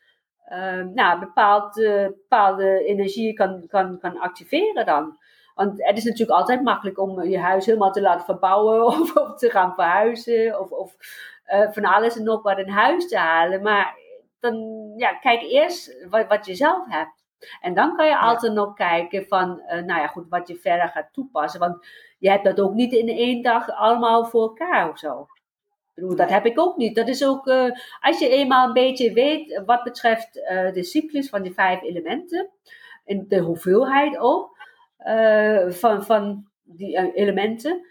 [0.54, 5.18] um, nou, bepaald, uh, bepaalde energie kan, kan, kan activeren dan.
[5.54, 9.38] Want het is natuurlijk altijd makkelijk om je huis helemaal te laten verbouwen of, of
[9.38, 10.96] te gaan verhuizen of, of
[11.54, 13.62] uh, van alles en nog wat in huis te halen.
[13.62, 13.96] Maar
[14.44, 17.22] dan ja, kijk eerst wat, wat je zelf hebt.
[17.62, 20.88] En dan kan je altijd nog kijken van, uh, nou ja, goed, wat je verder
[20.88, 21.60] gaat toepassen.
[21.60, 21.88] Want
[22.20, 25.28] je hebt dat ook niet in één dag allemaal voor elkaar of zo.
[25.96, 26.96] Dat heb ik ook niet.
[26.96, 31.30] Dat is ook, uh, als je eenmaal een beetje weet wat betreft uh, de cyclus
[31.30, 32.50] van die vijf elementen,
[33.06, 34.52] en de hoeveelheid ook
[35.70, 37.88] van, van die elementen,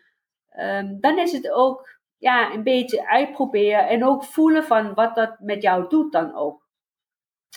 [0.58, 5.36] um, dan is het ook ja, een beetje uitproberen en ook voelen van wat dat
[5.40, 6.66] met jou doet dan ook.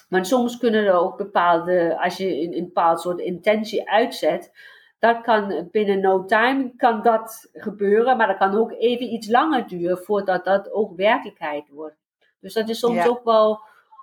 [0.09, 4.51] Maar soms kunnen er ook bepaalde, als je een, een bepaald soort intentie uitzet,
[4.99, 9.67] dat kan binnen no time kan dat gebeuren, maar dat kan ook even iets langer
[9.67, 11.97] duren voordat dat ook werkelijkheid wordt.
[12.39, 13.59] Dus dat is soms ook wel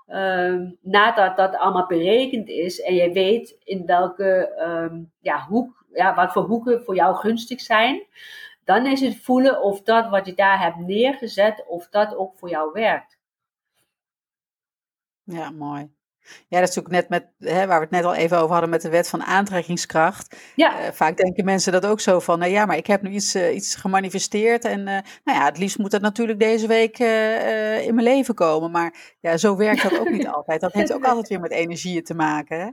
[0.08, 6.14] um, nadat dat allemaal berekend is en je weet in welke um, ja, hoek, ja,
[6.14, 8.06] wat voor hoeken voor jou gunstig zijn,
[8.64, 12.48] dan is het voelen of dat wat je daar hebt neergezet, of dat ook voor
[12.48, 13.18] jou werkt.
[15.24, 15.90] Ja, mooi.
[16.48, 18.70] Ja, dat is natuurlijk net met, hè, waar we het net al even over hadden
[18.70, 20.52] met de wet van aantrekkingskracht.
[20.54, 20.80] Ja.
[20.80, 23.36] Uh, vaak denken mensen dat ook zo van, nou ja, maar ik heb nu iets,
[23.36, 27.94] uh, iets gemanifesteerd en uh, nou ja, het liefst moet dat natuurlijk deze week in
[27.94, 28.70] mijn leven komen.
[28.70, 30.60] Maar ja, zo werkt dat ook niet altijd.
[30.60, 32.70] Dat heeft ook altijd weer met energieën te maken, hè?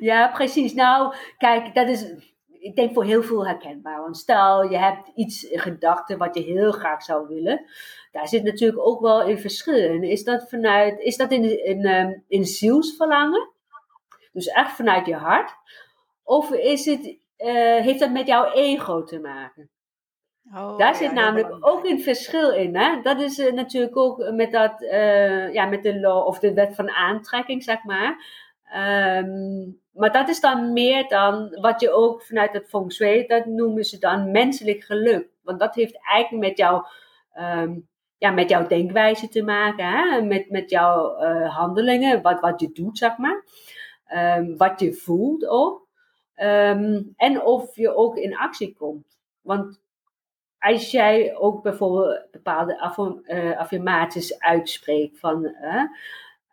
[0.00, 0.74] Ja, precies.
[0.74, 2.14] Nou, kijk, dat is,
[2.60, 4.00] ik denk voor heel veel herkenbaar.
[4.00, 7.66] Want stel, je hebt iets in gedachten wat je heel graag zou willen
[8.12, 10.02] daar zit natuurlijk ook wel een verschil in.
[10.02, 13.48] Is dat, vanuit, is dat in, in, um, in zielsverlangen?
[14.32, 15.54] Dus echt vanuit je hart?
[16.22, 17.16] Of is het, uh,
[17.76, 19.70] heeft dat met jouw ego te maken?
[20.54, 22.76] Oh, daar zit namelijk ook een verschil in.
[22.76, 23.00] Hè?
[23.02, 26.74] Dat is uh, natuurlijk ook met, dat, uh, ja, met de law of de wet
[26.74, 28.24] van aantrekking, zeg maar.
[28.76, 33.46] Um, maar dat is dan meer dan wat je ook vanuit het feng shui, dat
[33.46, 35.28] noemen ze dan menselijk geluk.
[35.42, 36.86] Want dat heeft eigenlijk met jouw
[37.38, 40.22] um, ja, met jouw denkwijze te maken, hè?
[40.22, 43.44] Met, met jouw uh, handelingen, wat, wat je doet, zeg maar.
[44.38, 45.86] Um, wat je voelt ook.
[47.16, 49.18] En of je ook in actie komt.
[49.40, 49.80] Want
[50.58, 55.82] als jij ook bijvoorbeeld bepaalde uh, affirmaties uitspreekt van, uh,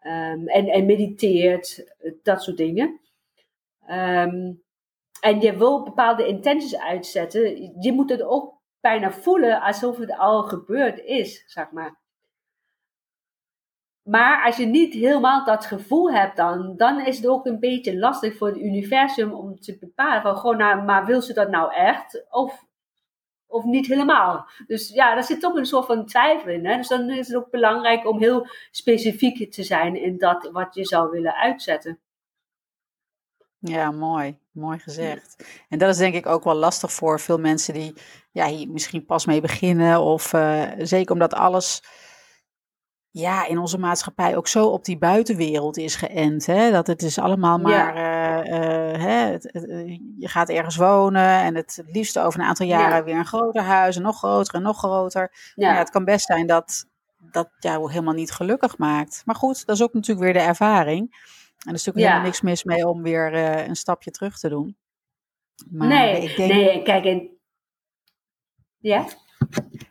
[0.06, 3.00] um, en, en mediteert, dat soort dingen.
[5.20, 10.44] en je wil bepaalde intenties uitzetten, je moet het ook bijna voelen alsof het al
[10.44, 12.04] gebeurd is, zeg maar.
[14.10, 17.98] Maar als je niet helemaal dat gevoel hebt, dan, dan is het ook een beetje
[17.98, 22.26] lastig voor het universum om te bepalen van nou, maar wil ze dat nou echt
[22.30, 22.66] of,
[23.48, 24.48] of niet helemaal?
[24.68, 26.66] Dus ja, daar zit toch een soort van twijfel in.
[26.66, 26.78] Hè?
[26.78, 30.86] Dus dan is het ook belangrijk om heel specifiek te zijn in dat wat je
[30.86, 32.00] zou willen uitzetten.
[33.60, 34.38] Ja, mooi.
[34.52, 35.46] Mooi gezegd.
[35.70, 37.94] En dat is denk ik ook wel lastig voor veel mensen die
[38.32, 40.02] ja, hier misschien pas mee beginnen.
[40.02, 41.84] Of uh, zeker omdat alles
[43.18, 46.46] ja, in onze maatschappij ook zo op die buitenwereld is geënt.
[46.46, 46.72] Hè?
[46.72, 48.46] Dat het is allemaal maar, ja.
[48.46, 49.64] uh, uh, hè, het, het,
[50.18, 53.04] je gaat ergens wonen en het, liefst over een aantal jaren ja.
[53.04, 55.32] weer een groter huis en nog groter en nog groter.
[55.56, 55.72] Ja.
[55.72, 55.78] ja.
[55.78, 56.86] het kan best zijn dat
[57.18, 59.22] dat jou helemaal niet gelukkig maakt.
[59.26, 61.00] Maar goed, dat is ook natuurlijk weer de ervaring.
[61.00, 64.50] En er is natuurlijk helemaal niks mis mee om weer uh, een stapje terug te
[64.50, 64.78] doen.
[65.70, 67.30] Maar nee, ik denk, nee, kijk, en...
[68.78, 69.06] ja?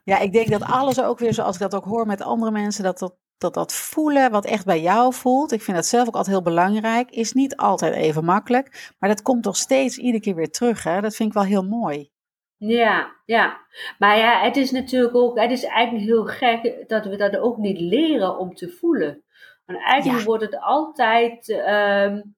[0.04, 2.84] Ja, ik denk dat alles ook weer, zoals ik dat ook hoor met andere mensen,
[2.84, 5.52] dat dat, dat dat voelen wat echt bij jou voelt.
[5.52, 7.10] Ik vind dat zelf ook altijd heel belangrijk.
[7.10, 10.82] Is niet altijd even makkelijk, maar dat komt toch steeds iedere keer weer terug.
[10.82, 11.00] Hè?
[11.00, 12.12] Dat vind ik wel heel mooi.
[12.56, 13.60] Ja, ja.
[13.98, 17.56] Maar ja, het is natuurlijk ook, het is eigenlijk heel gek dat we dat ook
[17.56, 19.24] niet leren om te voelen.
[19.66, 22.36] En eigenlijk wordt het altijd, um,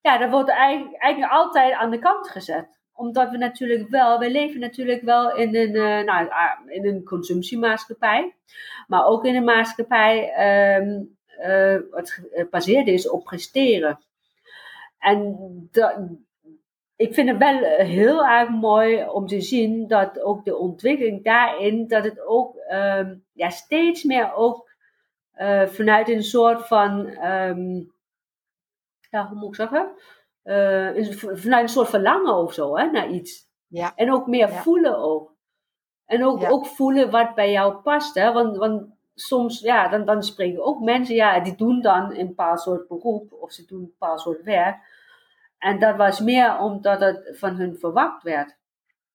[0.00, 2.73] ja, dat wordt eigenlijk, eigenlijk altijd aan de kant gezet.
[2.96, 6.28] Omdat we natuurlijk wel, we leven natuurlijk wel in een, uh, nou,
[6.66, 8.34] in een consumptiemaatschappij.
[8.86, 10.32] Maar ook in een maatschappij
[10.78, 13.98] um, uh, wat gebaseerd is op presteren.
[14.98, 15.36] En
[15.70, 15.96] dat,
[16.96, 21.88] ik vind het wel heel erg mooi om te zien dat ook de ontwikkeling daarin,
[21.88, 24.72] dat het ook um, ja, steeds meer ook
[25.66, 27.92] vanuit een soort van, um,
[29.10, 29.92] ja, hoe moet ik zeggen?
[30.44, 33.48] Uh, vanuit een soort verlangen of zo, hè, naar iets.
[33.66, 33.92] Ja.
[33.94, 34.62] En ook meer ja.
[34.62, 35.34] voelen ook.
[36.04, 36.48] En ook, ja.
[36.48, 38.32] ook voelen wat bij jou past, hè.
[38.32, 42.60] Want, want soms, ja, dan, dan spreken ook mensen, ja, die doen dan een bepaald
[42.60, 44.76] soort beroep of ze doen een bepaald soort werk.
[45.58, 48.56] En dat was meer omdat het van hun verwacht werd.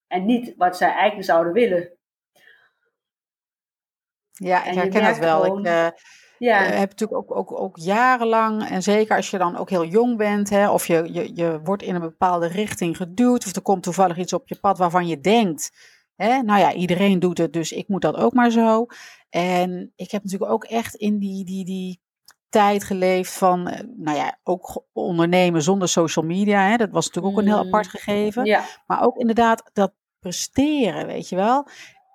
[0.08, 1.92] En niet wat zij eigenlijk zouden willen.
[4.32, 5.42] Ja, ik herken het wel.
[5.42, 5.88] Gewoon, ik uh,
[6.40, 6.72] ja.
[6.72, 10.18] uh, heb natuurlijk ook, ook, ook jarenlang, en zeker als je dan ook heel jong
[10.18, 13.84] bent, hè, of je, je, je wordt in een bepaalde richting geduwd, of er komt
[13.84, 15.72] toevallig iets op je pad waarvan je denkt,
[16.16, 18.86] hè, nou ja, iedereen doet het, dus ik moet dat ook maar zo.
[19.30, 22.02] En ik heb natuurlijk ook echt in die, die, die
[22.50, 26.70] tijd geleefd van, eh, nou ja, ook ondernemen zonder social media.
[26.70, 27.92] Hè, dat was natuurlijk ook een heel apart mm.
[27.92, 28.46] gegeven.
[28.46, 28.64] Ja.
[28.86, 31.68] Maar ook inderdaad dat presteren, weet je wel.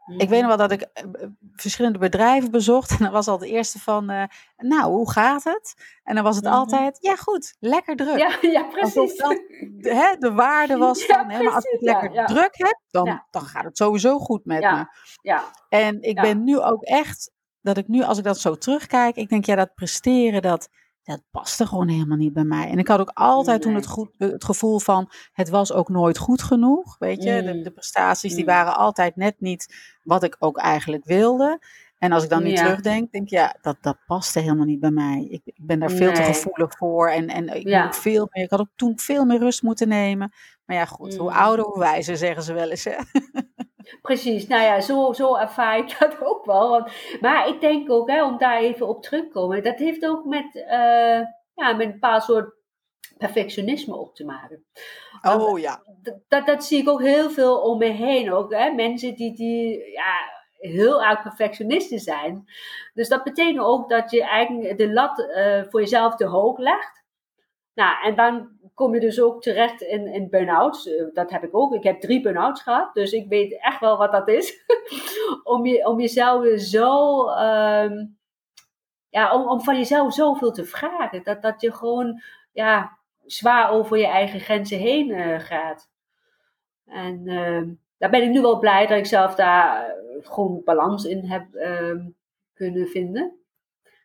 [0.06, 1.04] Ik weet nog wel dat ik eh,
[1.52, 2.90] verschillende bedrijven bezocht.
[2.90, 4.24] En dan was al de eerste van, uh,
[4.56, 5.74] nou, hoe gaat het?
[6.02, 6.54] En dan was het mhm.
[6.54, 8.18] altijd, ja goed, lekker druk.
[8.18, 9.16] Ja, ja precies.
[9.16, 9.40] Dat
[9.80, 13.64] hè, de waarde was van, hè, maar als ik lekker druk heb, dan, dan gaat
[13.64, 14.86] het sowieso goed met me.
[15.22, 15.44] Ja.
[15.68, 19.28] En ik ben nu ook echt, dat ik nu, als ik dat zo terugkijk, ik
[19.28, 20.68] denk, ja, dat presteren, dat
[21.04, 22.68] dat paste gewoon helemaal niet bij mij.
[22.68, 26.18] En ik had ook altijd toen het, goed, het gevoel van, het was ook nooit
[26.18, 26.98] goed genoeg.
[26.98, 28.50] Weet je, de, de, prestaties die mm.
[28.50, 31.60] waren altijd net niet wat ik ook eigenlijk wilde.
[31.98, 34.90] En als ik dan nu terugdenk, denk ik, ja, dat, dat paste helemaal niet bij
[34.90, 35.26] mij.
[35.30, 37.08] Ik, ik ben daar veel te gevoelig voor.
[37.08, 40.32] En, en ik, moet veel meer, ik had ook toen veel meer rust moeten nemen.
[40.64, 41.36] Maar ja, goed, hoe mm.
[41.36, 42.84] ouder, hoe wijzer, zeggen ze wel eens.
[42.84, 42.96] Hè?
[44.02, 46.68] Precies, nou ja, zo, zo ervaar ik dat ook wel.
[46.68, 50.06] Want, maar ik denk ook, hè, om daar even op terug te komen, dat heeft
[50.06, 51.20] ook met, uh,
[51.54, 52.54] ja, met een bepaald soort
[53.18, 54.64] perfectionisme op te maken.
[55.22, 55.82] Oh ja.
[56.28, 58.32] Dat, dat, zie ik ook heel veel om me heen.
[58.32, 58.70] Ook, hè?
[58.70, 62.44] Mensen die, die ja, heel erg perfectionisten zijn.
[62.94, 67.02] Dus dat betekent ook dat je eigenlijk de lat uh, voor jezelf te hoog legt.
[67.74, 70.88] Nou, en dan kom je dus ook terecht in, in burn-outs.
[70.88, 71.74] Eh, dat heb ik ook.
[71.74, 74.64] Ik heb drie burn-outs gehad, dus ik weet echt wel wat dat is.
[75.54, 78.18] om, je, om jezelf zo, um,
[79.08, 81.22] ja, om, om van jezelf zoveel te vragen.
[81.22, 85.90] Dat, dat je gewoon, ja, zwaar over je eigen grenzen heen uh, gaat.
[86.86, 87.62] En uh,
[87.98, 91.54] daar ben ik nu wel blij dat ik zelf daar eh, gewoon balans in heb
[91.54, 92.06] uh,
[92.54, 93.38] kunnen vinden.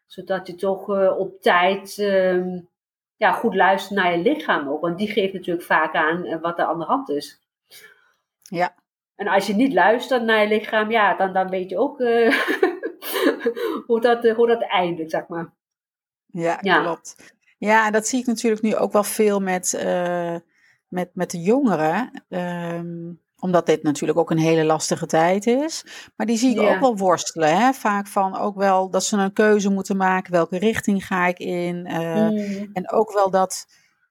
[0.05, 2.59] Zodat je toch op tijd ehm,
[3.19, 4.81] ja, goed luisteren naar je lichaam ook.
[4.81, 7.41] Want die geeft natuurlijk vaak aan eh, wat er aan de hand is.
[8.41, 8.75] Ja.
[9.15, 12.39] En als je niet luistert naar je lichaam, ja, dan, dan weet je ook uh,
[13.87, 15.53] hoe, dat, uh, hoe dat eindigt, zeg maar.
[16.25, 17.35] Ja, klopt.
[17.57, 19.83] Ja, en dat zie ik natuurlijk nu ook wel veel met,
[20.87, 22.23] met, met de jongeren.
[22.29, 25.85] Um, omdat dit natuurlijk ook een hele lastige tijd is.
[26.15, 27.57] Maar die zie ik ook wel worstelen.
[27.57, 27.73] Hè?
[27.73, 30.31] Vaak van ook wel dat ze een keuze moeten maken.
[30.31, 31.87] Welke richting ga ik in?
[31.87, 32.25] Uh,
[32.73, 33.67] En ook wel dat.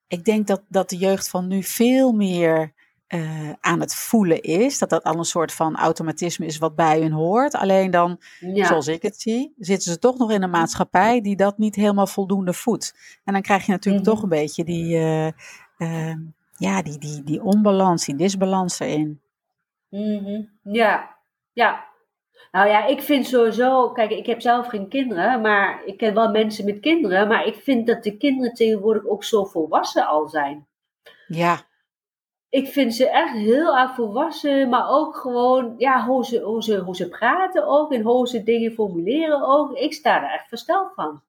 [0.06, 2.72] Ik denk dat, dat de jeugd van nu veel meer
[3.08, 4.78] uh, aan het voelen is.
[4.78, 7.54] Dat dat al een soort van automatisme is wat bij hun hoort.
[7.54, 8.20] Alleen dan,
[8.54, 12.06] zoals ik het zie, zitten ze toch nog in een maatschappij die dat niet helemaal
[12.06, 12.94] voldoende voedt.
[13.24, 14.96] En dan krijg je natuurlijk mm toch een beetje die.
[15.78, 16.12] Uh,
[16.58, 19.20] ja, die, die, die onbalans, die disbalans erin.
[19.88, 21.16] Mm Ja,
[21.52, 21.86] ja.
[22.50, 26.30] Nou ja, ik vind sowieso, kijk, ik heb zelf geen kinderen, maar ik ken wel
[26.30, 30.66] mensen met kinderen, maar ik vind dat de kinderen tegenwoordig ook zo volwassen al zijn.
[31.26, 31.60] Ja.
[32.48, 36.78] Ik vind ze echt heel erg volwassen, maar ook gewoon, ja, hoe ze, hoe ze,
[36.78, 39.72] hoe ze praten ook en hoe ze dingen formuleren ook.
[39.72, 41.22] Ik sta er echt versteld van.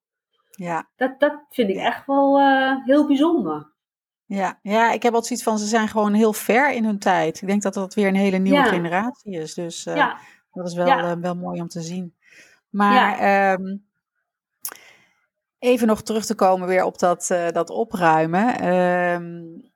[0.50, 0.88] Ja.
[0.96, 3.72] Dat, dat vind ik echt wel uh, heel bijzonder.
[4.32, 7.40] Ja, ja, ik heb altijd zoiets van, ze zijn gewoon heel ver in hun tijd.
[7.42, 9.54] Ik denk dat dat weer een hele nieuwe generatie is.
[9.54, 10.18] Dus uh, ja.
[10.52, 12.14] dat is wel, uh, wel mooi om te zien.
[12.68, 13.86] Maar um,
[15.58, 18.74] even nog terug te komen weer op dat, uh, dat opruimen.
[18.74, 19.70] Um,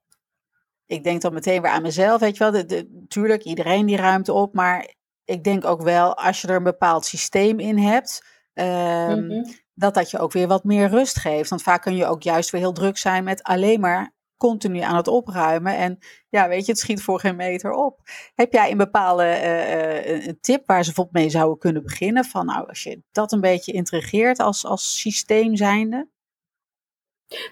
[0.86, 2.52] ik denk dan meteen weer aan mezelf, weet je wel.
[2.52, 4.54] De, de, tuurlijk, iedereen die ruimt op.
[4.54, 8.24] Maar ik denk ook wel, als je er een bepaald systeem in hebt...
[8.54, 9.54] Um, mm -hmm.
[9.74, 11.50] dat dat je ook weer wat meer rust geeft.
[11.50, 14.96] Want vaak kun je ook juist weer heel druk zijn met alleen maar continu aan
[14.96, 15.76] het opruimen.
[15.76, 18.00] En ja, weet je, het schiet voor geen meter op.
[18.34, 22.24] Heb jij een bepaalde uh, een tip waar ze bijvoorbeeld mee zouden kunnen beginnen?
[22.24, 26.08] Van nou, als je dat een beetje intrigeert als, als systeem zijnde?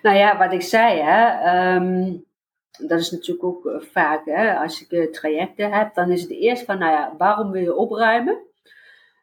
[0.02, 2.24] Nou ja, wat ik zei, hè, um,
[2.78, 6.64] dat is natuurlijk ook eh, vaak, hè, als ik trajecten heb, dan is het eerst
[6.64, 8.50] van, nou ja, waarom wil je opruimen?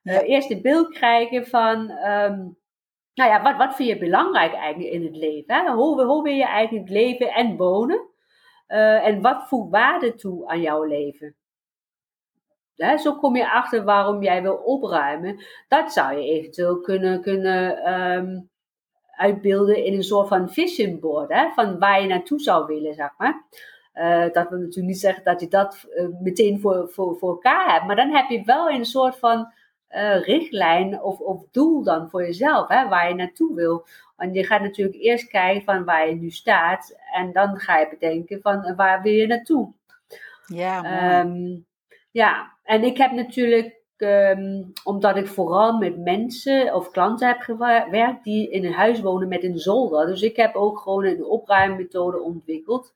[0.01, 0.21] Ja.
[0.21, 2.57] eerst een beeld krijgen van, um,
[3.19, 5.73] nou ja, wat, wat vind je belangrijk eigenlijk in het leven?
[5.73, 8.07] Hoe, hoe wil je eigenlijk leven en wonen?
[8.67, 11.35] Uh, en wat voegt waarde toe aan jouw leven?
[12.97, 15.43] Zo kom je achter waarom jij wil opruimen.
[15.67, 18.49] Dat zou je eventueel kunnen, kunnen um,
[19.15, 21.33] uitbeelden in een soort van vision board.
[21.33, 21.49] Hè?
[21.49, 23.43] Van waar je naartoe zou willen, zeg maar.
[23.93, 27.73] Uh, dat wil natuurlijk niet zeggen dat je dat uh, meteen voor, voor, voor elkaar
[27.73, 27.85] hebt.
[27.85, 29.53] Maar dan heb je wel een soort van
[29.95, 33.85] uh, richtlijn of, of doel dan voor jezelf, hè, waar je naartoe wil.
[34.15, 37.89] Want je gaat natuurlijk eerst kijken van waar je nu staat en dan ga je
[37.89, 39.71] bedenken van eh, waar wil je naartoe.
[40.45, 41.65] Ja, um,
[42.11, 48.23] ja, en ik heb natuurlijk, um, omdat ik vooral met mensen of klanten heb gewerkt
[48.23, 50.05] die in een huis wonen met een zolder.
[50.05, 52.93] Dus ik heb ook gewoon een opruimmethode ontwikkeld.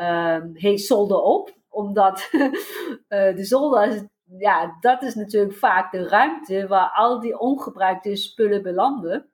[0.00, 2.50] Um, heet zolder op, omdat uh,
[3.36, 4.02] de zolder is
[4.38, 9.30] ja, dat is natuurlijk vaak de ruimte waar al die ongebruikte spullen belanden.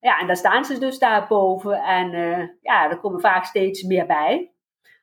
[0.00, 4.06] Ja, en daar staan ze dus daarboven en uh, ja, er komen vaak steeds meer
[4.06, 4.52] bij.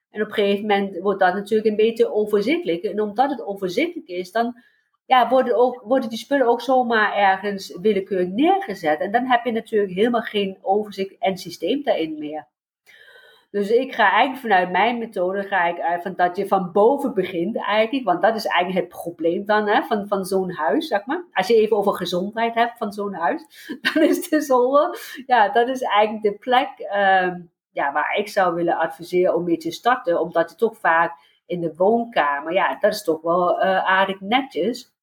[0.10, 2.84] En op een gegeven moment wordt dat natuurlijk een beetje overzichtelijk.
[2.84, 4.62] En omdat het overzichtelijk is, dan
[5.06, 9.00] ja, worden, ook, worden die spullen ook zomaar ergens willekeurig neergezet.
[9.00, 12.48] En dan heb je natuurlijk helemaal geen overzicht en systeem daarin meer.
[13.50, 17.58] Dus ik ga eigenlijk vanuit mijn methode, ga ik uit dat je van boven begint
[17.58, 18.06] eigenlijk.
[18.06, 21.26] Want dat is eigenlijk het probleem dan hè, van, van zo'n huis, zeg maar.
[21.34, 25.68] Als je even over gezondheid hebt van zo'n huis, dan is de zolder, ja, dat
[25.68, 27.40] is eigenlijk de plek ehm,
[27.72, 30.22] ja, waar ik zou willen adviseren om mee te starten.
[30.22, 34.96] Omdat je toch vaak in de woonkamer, ja, dat is toch wel uh, aardig netjes.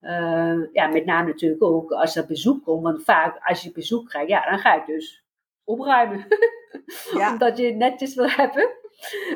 [0.00, 2.82] Uh, ja, met name natuurlijk ook als er bezoek komt.
[2.82, 5.25] Want vaak als je bezoek krijgt, ja, dan ga ik dus
[5.66, 6.26] opruimen.
[7.12, 7.30] Ja.
[7.32, 8.68] Omdat je het netjes wil hebben.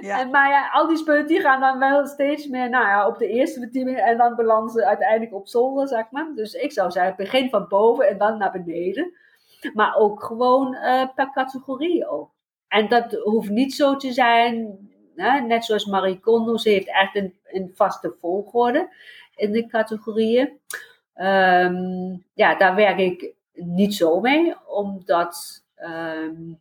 [0.00, 0.20] Ja.
[0.20, 3.18] En, maar ja, al die spullen die gaan dan wel steeds meer nou ja, op
[3.18, 6.32] de eerste verdieping en dan belanden uiteindelijk op zolder, zeg maar.
[6.34, 9.12] Dus ik zou zeggen, begin van boven en dan naar beneden.
[9.74, 12.30] Maar ook gewoon uh, per categorie ook.
[12.68, 14.78] En dat hoeft niet zo te zijn,
[15.14, 15.40] hè?
[15.40, 18.88] net zoals Marie Kondo, ze heeft echt een, een vaste volgorde
[19.34, 20.58] in de categorieën.
[21.14, 26.60] Um, ja, daar werk ik niet zo mee, omdat um,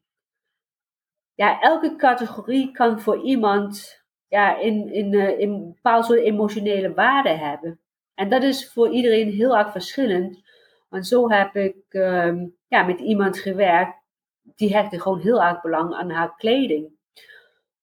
[1.33, 6.93] ja, elke categorie kan voor iemand ja, in, in, uh, in een bepaald soort emotionele
[6.93, 7.79] waarde hebben.
[8.13, 10.41] En dat is voor iedereen heel erg verschillend.
[10.89, 13.97] Want zo heb ik um, ja, met iemand gewerkt,
[14.41, 16.97] die hechtte gewoon heel erg belang aan haar kleding.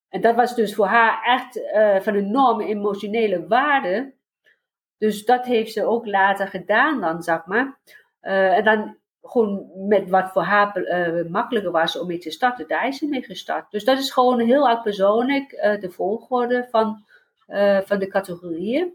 [0.09, 4.13] En dat was dus voor haar echt uh, van enorme emotionele waarde.
[4.97, 7.79] Dus dat heeft ze ook later gedaan dan, zeg maar.
[8.21, 8.97] Uh, en dan
[9.29, 13.07] gewoon met wat voor haar uh, makkelijker was om mee te starten, daar is ze
[13.07, 13.71] mee gestart.
[13.71, 17.03] Dus dat is gewoon heel erg persoonlijk uh, de volgorde van,
[17.47, 18.93] uh, van de categorieën.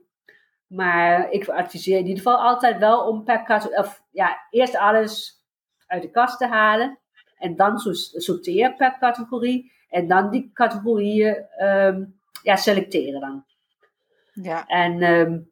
[0.67, 5.43] Maar ik adviseer in ieder geval altijd wel om per categorie, of ja, eerst alles
[5.87, 6.99] uit de kast te halen.
[7.39, 9.73] En dan sorteer per categorie.
[9.89, 13.45] En dan die categorieën um, ja, selecteren dan.
[14.33, 14.67] Ja.
[14.67, 15.51] En um,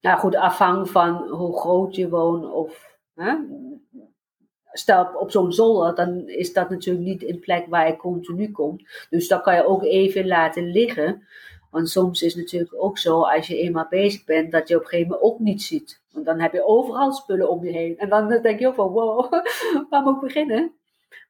[0.00, 3.34] nou goed, afhankelijk van hoe groot je woont of Hè?
[4.72, 9.06] Stel op zo'n zolder, dan is dat natuurlijk niet een plek waar je continu komt.
[9.10, 11.26] Dus dat kan je ook even laten liggen.
[11.70, 14.82] Want soms is het natuurlijk ook zo, als je eenmaal bezig bent, dat je op
[14.82, 16.02] een gegeven moment ook niet ziet.
[16.12, 17.98] Want dan heb je overal spullen om je heen.
[17.98, 19.32] En dan denk je ook van, wow,
[19.90, 20.72] waar moet ik beginnen?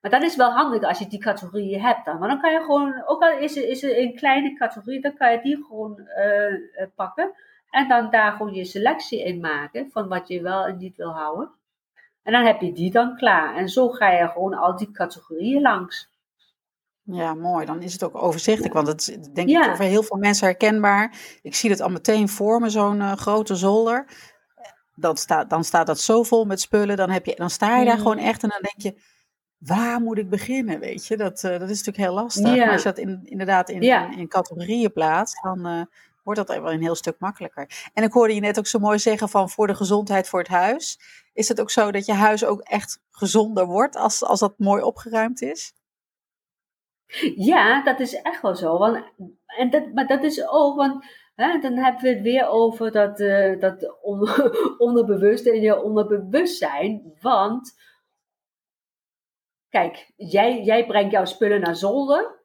[0.00, 2.18] Maar dat is wel handig als je die categorieën hebt dan.
[2.18, 5.16] Maar dan kan je gewoon, ook al is er, is er een kleine categorie, dan
[5.16, 7.32] kan je die gewoon uh, pakken.
[7.70, 11.10] En dan daar gewoon je selectie in maken van wat je wel en niet wil
[11.10, 11.50] houden.
[12.24, 13.56] En dan heb je die dan klaar.
[13.56, 16.12] En zo ga je gewoon al die categorieën langs.
[17.02, 17.66] Ja, mooi.
[17.66, 18.74] Dan is het ook overzichtelijk.
[18.74, 21.16] Want het is denk ik voor heel veel mensen herkenbaar.
[21.42, 24.06] Ik zie het al meteen voor me, zo'n uh, grote zolder.
[24.94, 26.96] Dan staat, dan staat dat zo vol met spullen.
[26.96, 29.12] Dan, heb je, dan sta je daar gewoon echt en dan denk je...
[29.58, 31.16] Waar moet ik beginnen, weet je?
[31.16, 32.56] Dat, uh, dat is natuurlijk heel lastig.
[32.56, 35.82] Maar als je dat in, inderdaad in, in, in, categorieën plaatst, dan, uh,
[36.22, 37.90] wordt dat wel een heel stuk makkelijker.
[37.92, 40.48] En ik hoorde je net ook zo mooi zeggen van voor de gezondheid voor het
[40.48, 40.98] huis.
[41.34, 44.82] Is het ook zo dat je huis ook echt gezonder wordt als, als dat mooi
[44.82, 45.72] opgeruimd is?
[47.36, 48.78] Ja, dat is echt wel zo.
[48.78, 49.04] Want,
[49.46, 51.04] en dat, maar dat is ook, want
[51.34, 54.28] hè, dan hebben we het weer over dat, uh, dat on,
[55.44, 57.14] en je onderbewustzijn.
[57.20, 57.74] Want,
[59.68, 62.42] kijk, jij, jij brengt jouw spullen naar zolder.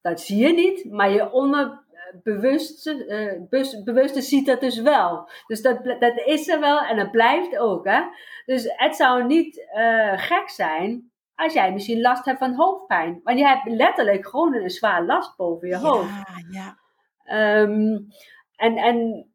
[0.00, 1.81] Dat zie je niet, maar je onder,
[2.22, 3.06] bewuste,
[3.50, 5.30] uh, bewuste ziet dat dus wel.
[5.46, 7.84] Dus dat, dat is er wel en dat blijft ook.
[7.84, 8.00] Hè?
[8.44, 13.20] Dus het zou niet uh, gek zijn als jij misschien last hebt van hoofdpijn.
[13.22, 16.08] Want je hebt letterlijk gewoon een zwaar last boven je hoofd.
[16.50, 16.76] Ja,
[17.24, 17.60] ja.
[17.62, 18.06] Um,
[18.56, 19.26] en, en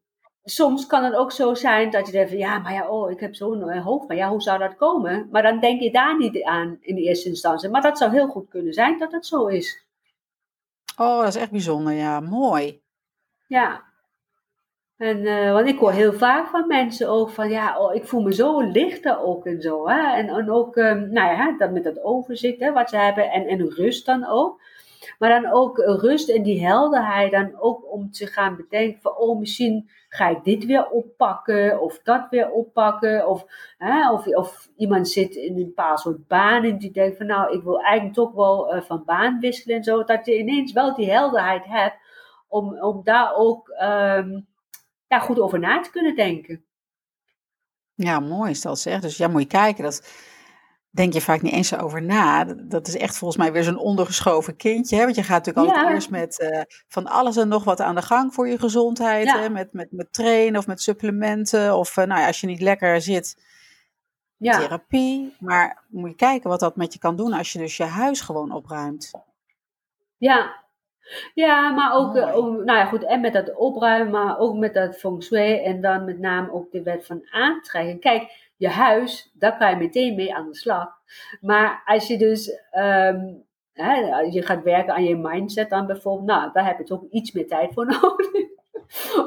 [0.44, 3.20] soms kan het ook zo zijn dat je denkt van ja, maar ja, oh, ik
[3.20, 4.18] heb zo'n uh, hoofdpijn.
[4.18, 5.28] Ja, hoe zou dat komen?
[5.30, 7.68] Maar dan denk je daar niet aan in de eerste instantie.
[7.68, 9.87] Maar dat zou heel goed kunnen zijn dat het zo is.
[10.98, 12.20] Oh, dat is echt bijzonder, ja.
[12.20, 12.82] Mooi.
[13.46, 13.86] Ja.
[14.96, 18.22] En, uh, want ik hoor heel vaak van mensen ook van, ja, oh, ik voel
[18.22, 19.88] me zo lichter ook en zo.
[19.88, 20.16] Hè?
[20.16, 23.46] En, en ook, um, nou ja, dat met dat overzicht hè, wat ze hebben en,
[23.46, 24.60] en rust dan ook.
[25.18, 29.38] Maar dan ook rust en die helderheid dan ook om te gaan bedenken van, oh,
[29.38, 33.28] misschien ga ik dit weer oppakken of dat weer oppakken.
[33.28, 33.44] Of,
[33.78, 37.56] hè, of, of iemand zit in een paar soort baan en die denkt van, nou,
[37.56, 40.04] ik wil eigenlijk toch wel uh, van baan wisselen en zo.
[40.04, 41.96] Dat je ineens wel die helderheid hebt
[42.48, 44.46] om, om daar ook um,
[45.06, 46.64] ja, goed over na te kunnen denken.
[47.94, 49.00] Ja, mooi is dat zeg.
[49.00, 49.84] Dus ja, moet je kijken.
[49.84, 50.12] Dat
[50.98, 52.44] denk je vaak niet eens over na.
[52.44, 54.96] Dat is echt volgens mij weer zo'n ondergeschoven kindje.
[54.96, 55.04] Hè?
[55.04, 58.02] Want je gaat natuurlijk altijd eerst met uh, van alles en nog wat aan de
[58.02, 59.32] gang voor je gezondheid.
[59.32, 59.48] Hè?
[59.48, 61.76] Met, met, met trainen of met supplementen.
[61.76, 63.36] Of uh, nou ja, als je niet lekker zit,
[64.36, 64.58] ja.
[64.58, 65.36] therapie.
[65.38, 68.20] Maar moet je kijken wat dat met je kan doen als je dus je huis
[68.20, 69.10] gewoon opruimt.
[70.16, 70.66] Ja,
[71.34, 74.96] Ja, maar ook, uh, nou ja, goed, en met dat opruimen, maar ook met dat
[74.96, 78.00] feng shui en dan met name ook de wet van aantrekking.
[78.00, 80.88] Kijk, je huis, daar kan je meteen mee aan de slag.
[81.40, 86.52] Maar als je dus, um, hè, je gaat werken aan je mindset dan bijvoorbeeld, nou,
[86.52, 88.56] daar heb je toch iets meer tijd voor nodig.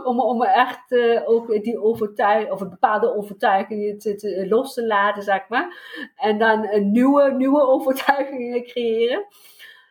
[0.04, 4.86] om, om echt uh, ook die overtuiging, of een bepaalde overtuiging te, te, los te
[4.86, 5.78] laten, zeg maar.
[6.16, 9.26] En dan een nieuwe, nieuwe overtuigingen creëren.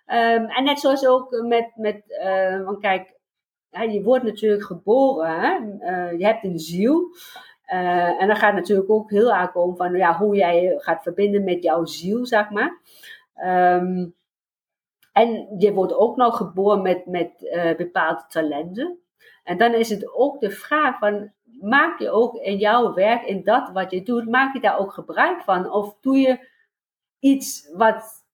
[0.07, 3.18] Um, en net zoals ook met, met uh, want kijk,
[3.70, 5.78] je wordt natuurlijk geboren?
[5.80, 7.14] Uh, je hebt een ziel.
[7.73, 11.62] Uh, en dan gaat natuurlijk ook heel aankomen van ja, hoe jij gaat verbinden met
[11.62, 12.81] jouw ziel, zeg maar.
[13.45, 14.14] Um,
[15.12, 17.33] en je wordt ook nog geboren met, met
[17.77, 18.99] bepaalde talenten.
[19.45, 23.45] En dan is het ook de vraag van, maak je ook in jouw werk, in
[23.45, 25.73] dat wat je doet, maak je daar ook gebruik van?
[25.73, 26.49] Of doe je
[27.18, 28.25] iets wat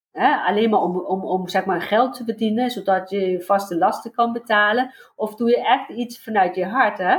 [0.46, 4.32] alleen maar om, om, om zeg maar geld te verdienen, zodat je vaste lasten kan
[4.32, 4.94] betalen?
[5.14, 7.18] Of doe je echt iets vanuit je hart, hè?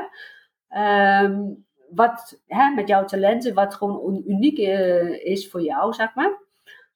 [0.68, 1.41] Ehm,
[1.89, 6.38] wat hè, met jouw talenten, wat gewoon uniek uh, is voor jou, zeg maar.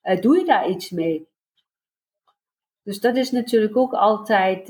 [0.04, 1.28] Uh, doe je daar iets mee?
[2.84, 4.68] Dus dat is natuurlijk ook altijd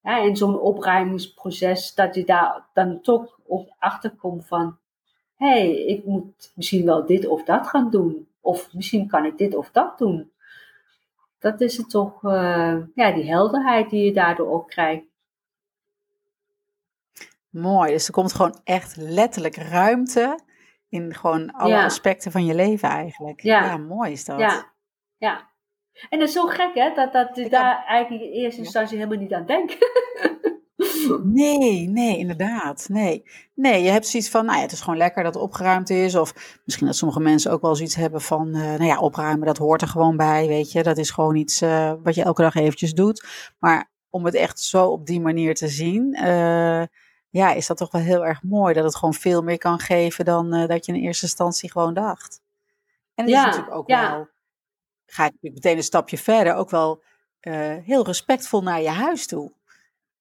[0.00, 4.76] hè, in zo'n opruimingsproces, dat je daar dan toch op achterkomt van,
[5.36, 8.28] hé, hey, ik moet misschien wel dit of dat gaan doen.
[8.40, 10.32] Of misschien kan ik dit of dat doen
[11.44, 15.04] dat is het toch, uh, ja, die helderheid die je daardoor ook krijgt.
[17.54, 20.38] Mooi, dus er komt gewoon echt letterlijk ruimte
[20.88, 23.40] in gewoon alle aspecten van je leven eigenlijk.
[23.40, 23.64] Ja.
[23.64, 24.38] ja, mooi is dat.
[24.38, 24.72] Ja,
[25.16, 25.50] ja.
[26.08, 29.18] En dat is zo gek hè, dat, dat je daar eigenlijk in eerste instantie helemaal
[29.18, 29.76] niet aan denkt.
[31.22, 32.86] Nee, nee, inderdaad.
[32.88, 33.22] Nee.
[33.54, 36.14] nee, je hebt zoiets van, nou ja, het is gewoon lekker dat het opgeruimd is.
[36.14, 39.58] Of misschien dat sommige mensen ook wel zoiets hebben van, uh, nou ja, opruimen, dat
[39.58, 40.82] hoort er gewoon bij, weet je.
[40.82, 43.26] Dat is gewoon iets uh, wat je elke dag eventjes doet.
[43.58, 46.82] Maar om het echt zo op die manier te zien, uh,
[47.34, 48.74] ja, is dat toch wel heel erg mooi.
[48.74, 52.42] Dat het gewoon veel meer kan geven dan dat je in eerste instantie gewoon dacht.
[53.14, 54.10] En het ja, is natuurlijk ook ja.
[54.10, 54.28] wel,
[55.06, 57.02] ga ik meteen een stapje verder, ook wel
[57.84, 59.52] heel respectvol naar je huis toe.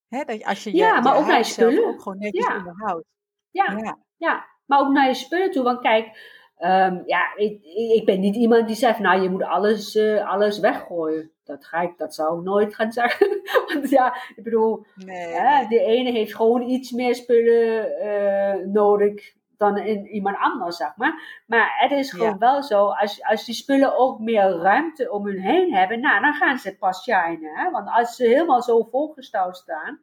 [0.08, 1.88] Hè, dat als je je, ja, maar ook naar je spullen.
[1.88, 2.58] ook gewoon netjes ja.
[2.58, 3.06] onderhoudt.
[3.50, 3.72] Ja.
[3.78, 3.98] ja.
[4.18, 4.46] Ja.
[4.66, 5.64] maar ook naar je spullen toe.
[5.64, 6.18] Want kijk,
[6.66, 10.60] um, ja, ik, ik ben niet iemand die zegt, nou, je moet alles, uh, alles
[10.60, 11.32] weggooien.
[11.44, 13.42] Dat, ga ik, dat zou ik nooit gaan zeggen.
[13.74, 15.68] Want ja, ik bedoel, nee, hè, nee.
[15.68, 21.44] de ene heeft gewoon iets meer spullen uh, nodig dan in iemand anders, zeg maar.
[21.48, 25.40] Maar het is gewoon wel zo, als, als die spullen ook meer ruimte om hun
[25.40, 27.56] heen hebben, nou, dan gaan ze pas shinen.
[27.56, 27.72] Hè?
[27.72, 30.00] Want als ze helemaal zo volgestouwd staan,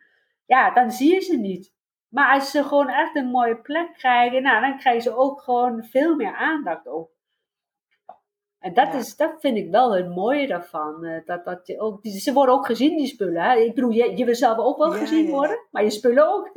[0.46, 1.72] ja, dan zie je ze niet.
[2.10, 5.84] Maar als ze gewoon echt een mooie plek krijgen, nou, dan krijgen ze ook gewoon
[5.84, 7.10] veel meer aandacht op.
[8.58, 11.04] En dat, is, dat vind ik wel het mooie daarvan.
[11.04, 13.42] Eh, dat, dat je ook, ze worden ook gezien, die spullen.
[13.42, 13.54] Hè?
[13.54, 16.50] Ik bedoel, je, je wil zelf ook wel gezien worden, maar je spullen ook.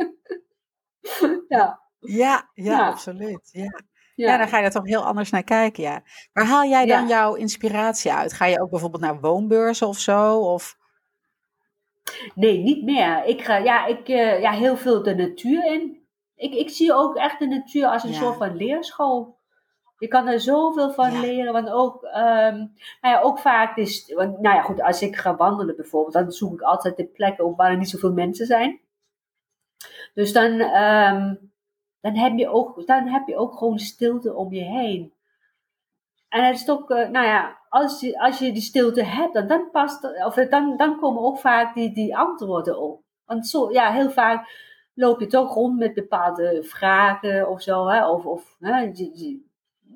[1.48, 1.82] ja.
[2.00, 3.50] Ja, ja, absoluut.
[3.52, 3.82] Ja.
[4.16, 4.38] Ja.
[4.38, 6.02] dan ga je er toch heel anders naar kijken, ja.
[6.34, 8.34] Waar haal jij dan jouw inspiratie uit?
[8.34, 10.40] Ga je ook bijvoorbeeld naar woonbeurzen of zo?
[10.40, 10.78] Of...
[12.36, 13.26] Nee, niet meer.
[13.26, 16.02] Ik ga ja, ik, uh, ja, heel veel de natuur in.
[16.36, 19.42] Ik, ik zie ook echt de natuur als een soort van leerschool.
[19.98, 24.40] Je kan er zoveel van leren, want ook, um, nou ja, ook vaak is, want,
[24.40, 27.72] nou ja, goed, als ik ga wandelen bijvoorbeeld, dan zoek ik altijd de plekken waar
[27.72, 28.80] er niet zoveel mensen zijn.
[30.14, 31.52] Dus dan, um,
[32.02, 35.14] dan heb je ook, dan heb je ook gewoon stilte om je heen.
[36.30, 39.48] En het is toch, uh, nou ja, als je, als je die stilte hebt, dan,
[39.48, 43.02] dan, past, of dan, dan komen ook vaak die, die antwoorden op.
[43.26, 44.48] Want zo, ja, heel vaak
[44.94, 49.42] loop je toch rond met bepaalde vragen of zo, hè, of, of hè, je, je,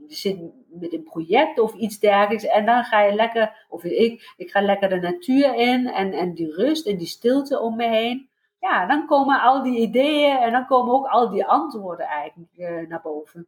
[0.08, 2.46] je zit met een project of iets dergelijks.
[2.46, 6.34] En dan ga je lekker, of ik, ik ga lekker de natuur in en, en
[6.34, 10.52] die rust en die stilte om me heen ja, dan komen al die ideeën en
[10.52, 13.48] dan komen ook al die antwoorden eigenlijk uh, naar boven.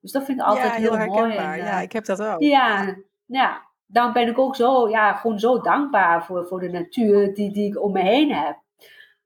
[0.00, 1.36] Dus dat vind ik altijd ja, heel, heel mooi.
[1.36, 2.40] En, ja, ik heb dat ook.
[2.42, 2.96] Ja,
[3.26, 7.52] ja, dan ben ik ook zo, ja, gewoon zo dankbaar voor, voor de natuur die,
[7.52, 8.62] die ik om me heen heb.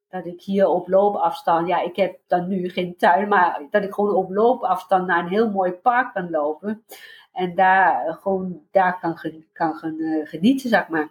[0.09, 3.92] Dat ik hier op loopafstand, ja, ik heb dan nu geen tuin, maar dat ik
[3.92, 6.84] gewoon op loopafstand naar een heel mooi park kan lopen.
[7.32, 9.18] En daar gewoon daar kan,
[9.53, 11.09] kan gaan uh, genieten, zeg maar.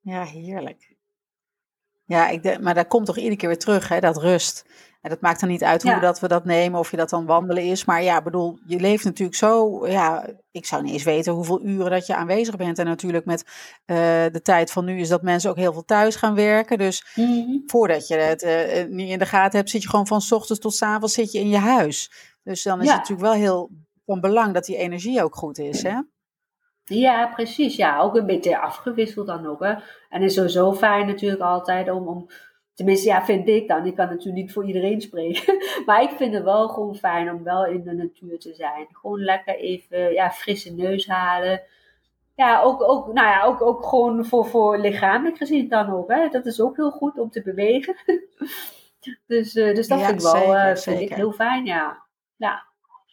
[0.00, 0.96] Ja, heerlijk.
[2.04, 4.66] Ja, ik maar dat komt toch iedere keer weer terug, hè, dat rust.
[5.00, 7.26] En dat maakt dan niet uit hoe dat we dat nemen, of je dat dan
[7.26, 7.84] wandelen is.
[7.84, 9.86] Maar ja, bedoel, je leeft natuurlijk zo.
[9.86, 12.78] Ja, ik zou niet eens weten hoeveel uren dat je aanwezig bent.
[12.78, 13.44] En natuurlijk met
[13.86, 13.96] uh,
[14.32, 16.78] de tijd van nu is dat mensen ook heel veel thuis gaan werken.
[16.78, 17.62] Dus mm-hmm.
[17.66, 20.60] voordat je het uh, niet in de gaten hebt, zit je gewoon van s ochtends
[20.60, 22.12] tot s avonds zit je in je huis.
[22.42, 23.70] Dus dan is het natuurlijk wel heel
[24.06, 25.98] van belang dat die energie ook goed is, hè?
[26.84, 27.76] Ja, precies.
[27.76, 29.60] Ja, ook een beetje afgewisseld dan ook.
[29.60, 29.70] Hè.
[30.08, 32.26] En het is sowieso fijn natuurlijk altijd om, om
[32.80, 33.86] Tenminste, ja, vind ik dan.
[33.86, 35.56] Ik kan natuurlijk niet voor iedereen spreken.
[35.86, 38.86] Maar ik vind het wel gewoon fijn om wel in de natuur te zijn.
[38.92, 41.62] Gewoon lekker even ja, frisse neus halen.
[42.34, 46.10] Ja, ook, ook, nou ja, ook, ook gewoon voor, voor lichamelijk gezien dan ook.
[46.10, 46.28] Hè.
[46.28, 47.96] Dat is ook heel goed om te bewegen.
[49.26, 52.02] dus, uh, dus dat vind ik wel uh, vind ik heel fijn, ja.
[52.36, 52.68] Ja.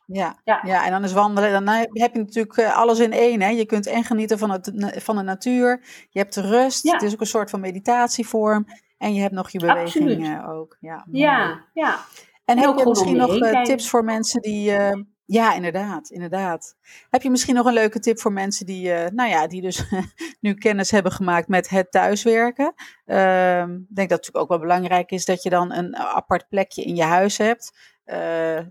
[0.05, 0.61] Ja, ja.
[0.63, 3.41] ja, en dan is wandelen, dan heb je natuurlijk eh, alles in één.
[3.41, 3.49] Hè?
[3.49, 4.71] Je kunt en genieten van, het,
[5.03, 8.65] van de natuur, je hebt rust, het is ook een soort van meditatievorm.
[8.97, 10.77] En je hebt nog je bewegingen ook.
[10.79, 11.99] Ja, ja, ja.
[12.45, 14.71] En heb je misschien nog uh, tips voor mensen die.
[14.71, 14.91] Uh,
[15.25, 16.75] ja, inderdaad, inderdaad.
[17.09, 19.83] Heb je misschien nog een leuke tip voor mensen die, uh, nou ja, die dus
[20.41, 22.73] nu kennis hebben gemaakt met het thuiswerken?
[23.05, 26.49] Ehm, ik denk dat het natuurlijk ook wel belangrijk is dat je dan een apart
[26.49, 27.95] plekje in je huis hebt.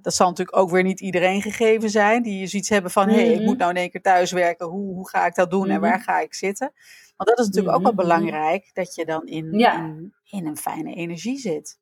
[0.02, 2.22] dat zal natuurlijk ook weer niet iedereen gegeven zijn.
[2.22, 3.44] Die zoiets hebben van, hé, hey, ik mhm.
[3.44, 4.66] moet nou in één keer thuiswerken.
[4.66, 6.04] Hoe, hoe ga ik dat doen en waar mhm.
[6.04, 6.72] ga ik zitten?
[7.16, 8.08] Want dat is natuurlijk ook wel mhm, mhm.
[8.08, 11.78] belangrijk, dat je dan in, in, in, een fijne energie zit.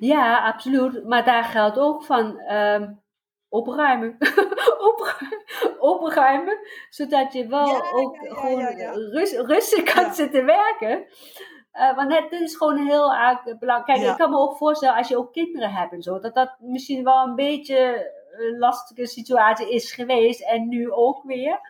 [0.00, 1.04] Ja, absoluut.
[1.04, 3.02] Maar daar geldt ook van um,
[3.48, 4.16] opruimen.
[5.78, 6.58] opruimen.
[6.88, 8.64] Zodat je wel ook gewoon
[9.10, 11.06] rust, rustig kan zitten werken.
[11.72, 13.98] Uh, want het is gewoon heel erg belangrijk.
[13.98, 16.56] Kijk, ik kan me ook voorstellen als je ook kinderen hebt en zo, dat dat
[16.58, 21.60] misschien wel een beetje een lastige situatie is geweest en nu ook weer.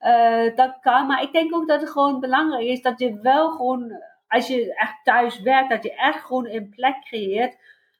[0.00, 3.50] Uh, dat kan, maar ik denk ook dat het gewoon belangrijk is dat je wel
[3.50, 7.56] gewoon, als je echt thuis werkt, dat je echt gewoon een plek creëert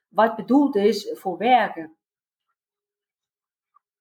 [0.09, 1.94] wat bedoeld is voor werken.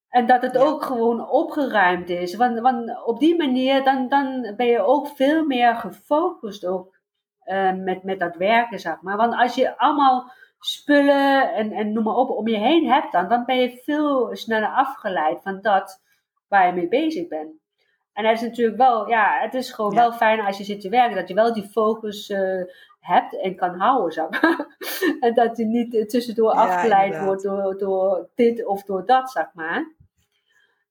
[0.10, 2.36] En dat het ook gewoon opgeruimd is.
[2.36, 7.00] Want, want op die manier dan, dan ben je ook veel meer gefocust ook,
[7.46, 9.18] uh, met, met dat werken, zeg maar.
[9.18, 13.28] Want als je allemaal spullen en, en noem maar op om je heen hebt, dan,
[13.28, 16.02] dan ben je veel sneller afgeleid van dat
[16.48, 17.52] waar je mee bezig bent.
[18.20, 20.90] En het is natuurlijk wel, ja, het is gewoon wel fijn als je zit te
[20.90, 22.64] werken, dat je wel die focus uh,
[23.00, 24.78] hebt en kan houden, zeg maar.
[25.30, 29.96] en dat je niet tussendoor afgeleid wordt door, door dit of door dat, zeg maar.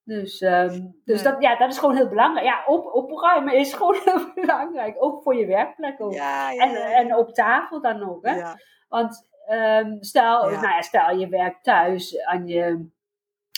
[0.05, 2.47] Dus, um, dus dat, ja, dat is gewoon heel belangrijk.
[2.47, 4.97] Ja, op, opruimen is gewoon heel belangrijk.
[4.99, 6.13] Ook voor je werkplek ook.
[6.13, 8.27] Ja, en, en op tafel dan ook.
[8.27, 8.43] Hè?
[8.89, 12.89] Want um, stel, Nou ja, stel je werkt thuis aan je,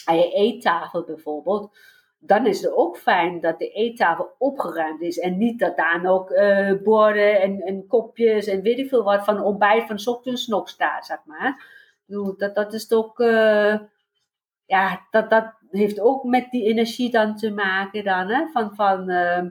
[0.05, 1.79] aan je eettafel bijvoorbeeld
[2.23, 5.19] dan is het ook fijn dat de eettafel opgeruimd is.
[5.19, 9.25] En niet dat daar ook uh, borden en, en, kopjes en weet ik veel wat
[9.25, 11.79] van ontbijt van ochtends nog staat, zeg maar.
[12.37, 13.79] Dat, dat is toch, uh,
[14.67, 18.47] ja, dat, dat heeft ook met die energie dan te maken dan, hè.
[18.53, 19.43] Van, van, uh,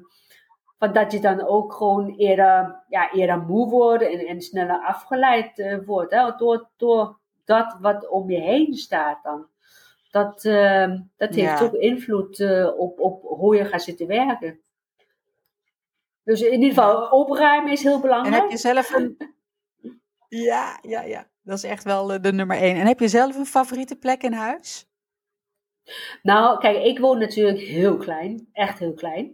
[0.78, 5.82] van dat je dan ook gewoon eerder, ja, eerder moe wordt en, en sneller afgeleid
[5.86, 6.36] wordt, hè.
[6.38, 9.48] Door, door dat wat om je heen staat dan
[10.12, 14.60] dat, uh, dat heeft ook invloed uh, op, op hoe je gaat zitten werken.
[16.24, 18.36] Dus in ieder geval, opruimen is heel belangrijk.
[18.36, 19.18] En heb je zelf een.
[20.30, 21.28] Ja, ja, ja.
[21.42, 22.76] Dat is echt wel de, de nummer één.
[22.76, 24.90] En heb je zelf een favoriete plek in huis?
[26.22, 28.50] Nou, kijk, ik woon natuurlijk heel klein.
[28.54, 29.26] Echt heel klein.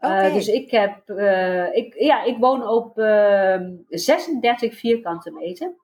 [0.00, 0.32] Uh, okay.
[0.32, 1.10] dus ik heb,
[1.72, 2.92] ik, ja, ik woon op
[3.88, 5.74] 36 ehm, vierkante meter.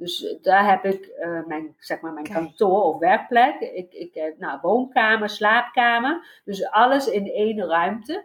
[0.00, 3.60] Dus eh, daar heb ik uh, mijn, zeg maar mijn kantoor of werkplek.
[3.60, 6.40] Ik, ik heb nou, woonkamer, slaapkamer.
[6.44, 8.24] Dus alles in één ruimte.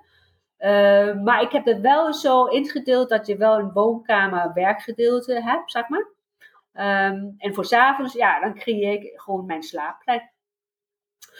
[0.59, 5.71] Uh, maar ik heb het wel zo ingedeeld dat je wel een woonkamer werkgedeelte hebt,
[5.71, 6.13] zeg maar.
[7.09, 10.33] Um, en voor s'avonds, ja, dan creëer ik gewoon mijn slaapplek.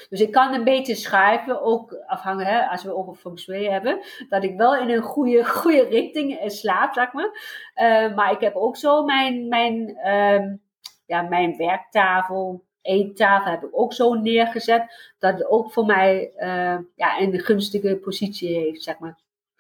[0.10, 4.00] Dus ik kan een beetje schuiven, ook afhangen, hè, als we over feng shui hebben,
[4.30, 7.30] dat ik wel in een goede, goede richting eh, slaap, zeg maar.
[7.76, 10.62] Uh, maar ik heb ook zo mijn, mijn, um,
[11.06, 16.78] ja, mijn werktafel, eettafel heb ik ook zo neergezet, dat het ook voor mij uh,
[16.96, 19.20] ja, een gunstige positie heeft, zeg maar.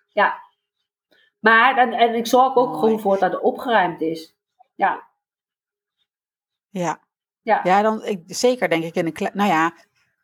[0.09, 0.43] Ja.
[1.39, 4.36] Maar, en, en ik zorg ook gewoon voor dat het opgeruimd is.
[4.75, 5.07] Ja.
[6.69, 7.03] Ja.
[7.41, 9.73] Ja, ja dan, ik, zeker denk ik in een nou ja,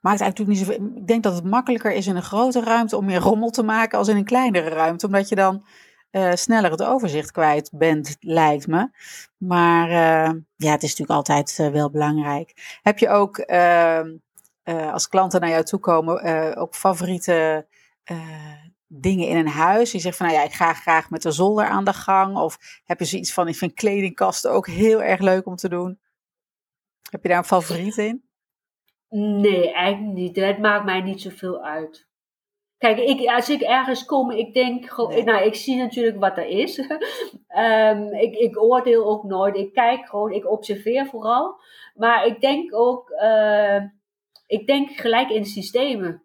[0.01, 0.85] maakt eigenlijk niet zoveel.
[0.95, 3.97] Ik denk dat het makkelijker is in een grote ruimte om meer rommel te maken
[3.97, 5.65] als in een kleinere ruimte, omdat je dan
[6.11, 8.89] uh, sneller het overzicht kwijt bent, lijkt me.
[9.37, 12.79] Maar uh, ja, het is natuurlijk altijd uh, wel belangrijk.
[12.81, 14.17] Heb je ook ehm,
[14.63, 17.67] als klanten naar jou toe komen ook favoriete
[18.87, 19.91] dingen in een huis?
[19.91, 22.37] Die zegt van, nou ja, ik ga graag met de zolder aan de gang.
[22.37, 25.99] Of heb je zoiets van, ik vind kledingkasten ook heel erg leuk om te doen.
[27.09, 28.30] Heb je daar een favoriet in?
[29.15, 30.35] Nee, eigenlijk niet.
[30.35, 32.09] Het maakt mij niet zoveel uit.
[32.77, 35.23] Kijk, ik, als ik ergens kom, ik denk, nee.
[35.23, 36.77] nou, ik zie natuurlijk wat er is.
[37.57, 39.55] um, ik, ik oordeel ook nooit.
[39.55, 41.59] Ik kijk gewoon, ik observeer vooral.
[41.95, 43.83] Maar ik denk ook, uh,
[44.47, 46.23] ik denk gelijk in systemen.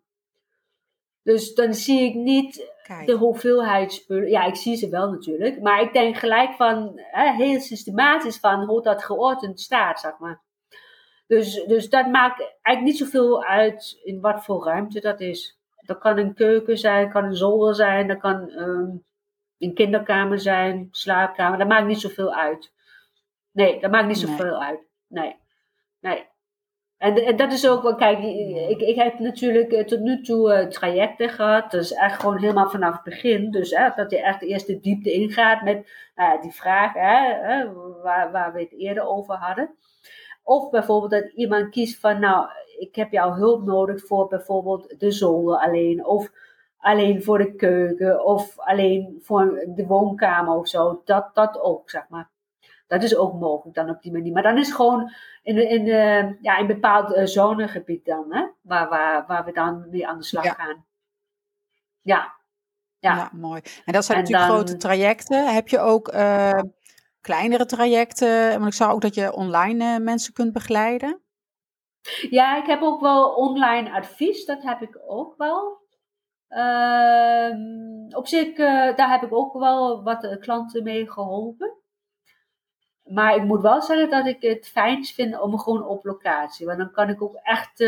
[1.23, 2.73] Dus dan zie ik niet
[3.05, 4.29] de hoeveelheid spullen.
[4.29, 5.61] Ja, ik zie ze wel natuurlijk.
[5.61, 10.45] Maar ik denk gelijk van, hè, heel systematisch van hoe dat geordend staat, zeg maar.
[11.27, 15.59] Dus, dus dat maakt eigenlijk niet zoveel uit in wat voor ruimte dat is.
[15.81, 19.05] Dat kan een keuken zijn, kan een zolder zijn, dat kan um,
[19.59, 21.59] een kinderkamer zijn, slaapkamer.
[21.59, 22.73] Dat maakt niet zoveel uit.
[23.53, 24.81] Nee, dat maakt niet zoveel uit.
[25.09, 25.37] Nee.
[26.01, 26.27] Nee.
[26.99, 28.19] En, en, dat is ook wel, kijk,
[28.69, 31.71] ik, ik heb natuurlijk eh, tot nu toe uh, trajecten gehad.
[31.71, 33.51] Dus echt gewoon helemaal vanaf het begin.
[33.51, 37.73] Dus hè, dat je echt eerst de diepte ingaat met uh, die vraag hè,
[38.03, 39.75] waar, waar we het eerder over hadden.
[40.49, 45.11] Of bijvoorbeeld dat iemand kiest van, nou, ik heb jouw hulp nodig voor bijvoorbeeld de
[45.11, 46.05] zolder alleen.
[46.05, 46.31] Of
[46.77, 48.25] alleen voor de keuken.
[48.25, 51.03] Of alleen voor de woonkamer of zo.
[51.05, 52.31] Dat, dat ook, zeg maar.
[52.87, 54.33] Dat is ook mogelijk dan op die manier.
[54.33, 55.85] Maar dan is gewoon in, in,
[56.41, 60.19] ja, in een bepaald uh, zonegebied dan, hè, waar, waar, waar we dan mee aan
[60.19, 60.85] de slag gaan.
[62.03, 62.35] Ja.
[62.99, 63.15] ja.
[63.17, 63.31] Ja.
[63.33, 63.61] mooi.
[63.85, 65.55] En dat zijn natuurlijk grote trajecten.
[65.55, 66.61] Heb je ook uh,
[67.27, 68.51] kleinere trajecten?
[68.51, 71.21] Want ik zou ook dat je online uh, mensen kunt begeleiden.
[72.31, 74.45] Ja, ik heb ook wel online advies.
[74.45, 75.85] Dat heb ik ook wel.
[76.49, 77.51] Uh,
[78.17, 78.55] op zich,
[78.97, 81.75] daar heb ik ook wel wat klanten mee geholpen.
[83.03, 86.67] Maar ik moet wel zeggen dat ik het fijnst vind om gewoon op locatie.
[86.67, 87.81] Want dan kan ik ook echt,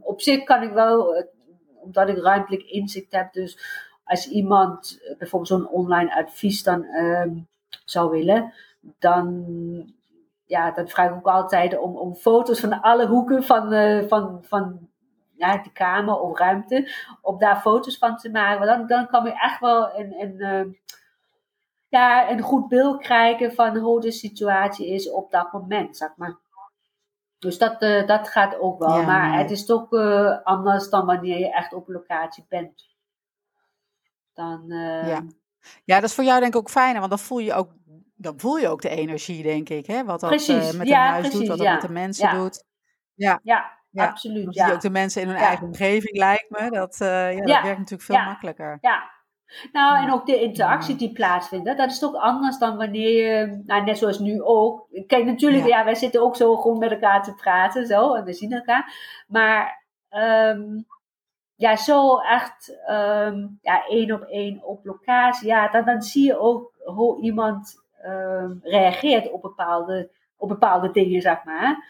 [0.00, 1.26] op zich kan ik wel,
[1.82, 3.32] omdat ik ruimtelijk inzicht heb.
[3.32, 3.58] Dus
[4.04, 7.30] als iemand bijvoorbeeld zo'n online advies dan ehm,
[7.84, 9.44] zou willen, dan,
[10.44, 14.38] ja, dan vraag ik ook altijd om, om foto's van alle hoeken van, eh, van,
[14.42, 14.88] van
[15.36, 16.92] ja, de kamer of ruimte.
[17.20, 18.66] Om daar foto's van te maken.
[18.66, 20.78] Want dan, dan kan ik echt wel een, een
[21.88, 26.38] ja, een goed beeld krijgen van hoe de situatie is op dat moment, zeg maar.
[27.38, 29.02] Dus dat, uh, dat gaat ook wel.
[29.02, 29.92] maar het is toch
[30.44, 32.88] anders dan wanneer je echt op locatie bent.
[34.34, 34.64] Dan,
[35.06, 35.22] ja.
[35.84, 37.72] Ja, dat is voor jou denk ik ook fijner, want dan voel je ook,
[38.16, 39.86] dan voel je ook de energie, denk ik.
[39.86, 40.04] Hè?
[40.04, 40.72] Wat dat precies.
[40.72, 42.64] met ja, een huis precies, doet, wat dat met de mensen doet.
[43.14, 44.44] Ja, ja, absoluut.
[44.44, 46.70] Dan zie je ook de mensen in hun eigen omgeving, lijkt me.
[46.70, 48.78] Dat, ja, dat werkt natuurlijk veel makkelijker.
[48.80, 49.10] Ja,
[49.72, 51.76] nou, en ook de interactie die plaatsvindt.
[51.76, 54.88] Dat is toch anders dan wanneer je, nou, net zoals nu ook.
[55.06, 55.84] Kijk, natuurlijk, ja.
[55.84, 58.94] wij zitten ook zo gewoon met elkaar te praten, zo, en we zien elkaar.
[59.26, 60.86] Maar, um,
[61.60, 65.48] ja, zo echt, um, ja, één op één op locatie.
[65.48, 71.20] Ja, dan, dan zie je ook hoe iemand um, reageert op bepaalde, op bepaalde dingen,
[71.20, 71.84] zeg maar.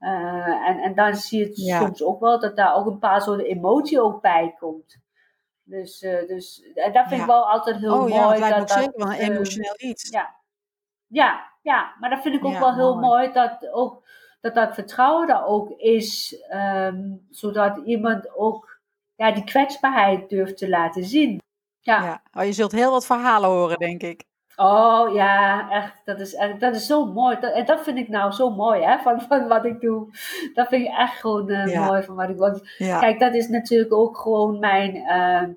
[0.00, 1.78] Uh, en, en dan zie je ja.
[1.78, 4.98] soms ook wel dat daar ook een paar soorten emotie ook bij komt.
[5.62, 8.14] Dus, uh, dus en dat vind ik wel altijd heel oh, mooi.
[8.14, 10.08] Ja, dat lijkt me ook zeker wel een emotioneel iets.
[10.08, 10.34] Ja.
[11.06, 13.06] ja, ja, maar dat vind ik ook wel heel mooi.
[13.06, 14.02] mooi dat ook
[14.40, 18.69] dat, dat vertrouwen daar ook is, um, zodat iemand ook
[19.20, 21.40] ja, die kwetsbaarheid durft te laten zien.
[21.80, 22.02] Ja.
[22.02, 22.22] ja.
[22.32, 24.24] Oh, je zult heel wat verhalen horen, denk ik.
[24.56, 26.00] Oh ja, echt.
[26.04, 27.40] Dat is, echt, dat is zo mooi.
[27.40, 30.08] Dat, en dat vind ik nou zo mooi hè, van, van wat ik doe.
[30.54, 32.60] Dat vind ik echt gewoon uh, mooi van wat ik doe.
[32.78, 35.54] Kijk, dat is natuurlijk ook gewoon mijn, uh,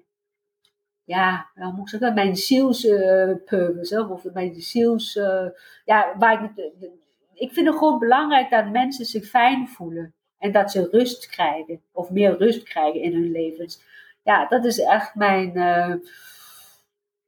[1.03, 3.95] ja, hoe moet ik zeggen, mijn zielspurpose.
[3.95, 5.13] Uh, of mijn ziels,
[5.85, 6.71] ja, waar ik,
[7.33, 10.13] ik vind het gewoon belangrijk dat mensen zich fijn voelen.
[10.43, 11.81] En dat ze rust krijgen.
[11.91, 13.81] Of meer rust krijgen in hun levens.
[14.23, 15.57] Ja, dat is echt mijn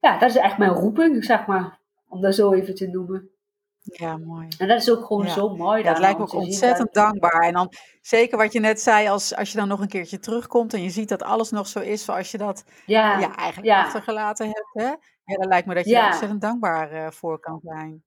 [0.05, 1.79] ja, dat is echt mijn roeping, zeg maar.
[2.07, 3.29] Om dat zo even te noemen.
[3.81, 4.47] Ja, mooi.
[4.57, 5.83] En dat is ook gewoon zo mooi.
[5.83, 7.41] Ja, het lijkt me ook ontzettend dankbaar.
[7.41, 10.73] En dan zeker wat je net zei, als, als je dan nog een keertje terugkomt
[10.73, 13.19] en je ziet dat alles nog zo is zoals je dat ja.
[13.19, 14.69] Ja, eigenlijk achtergelaten hebt.
[14.73, 14.87] Hè?
[15.23, 18.03] Ja, dan lijkt me dat je er ontzettend dankbaar uh, voor kan zijn.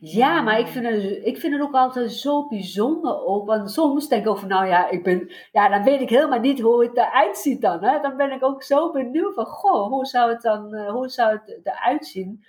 [0.00, 3.46] Ja, maar ik vind, het, ik vind het ook altijd zo bijzonder ook.
[3.46, 6.60] Want soms denk ik over, nou ja, ik ben, ja, dan weet ik helemaal niet
[6.60, 7.84] hoe het eruit ziet dan.
[7.84, 8.00] Hè?
[8.00, 11.32] Dan ben ik ook zo benieuwd van, goh, hoe zou het dan, uh, hoe zou
[11.32, 12.44] het eruit zien?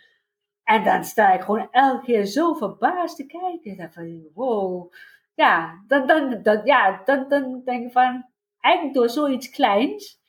[0.64, 3.78] En dan sta ik gewoon elke keer zo verbaasd te kijken.
[3.78, 4.94] Dan van, wow.
[5.34, 8.26] Ja, dan, dan, dan, ja, dan, dan denk ik van,
[8.60, 10.20] eigenlijk door zoiets kleins,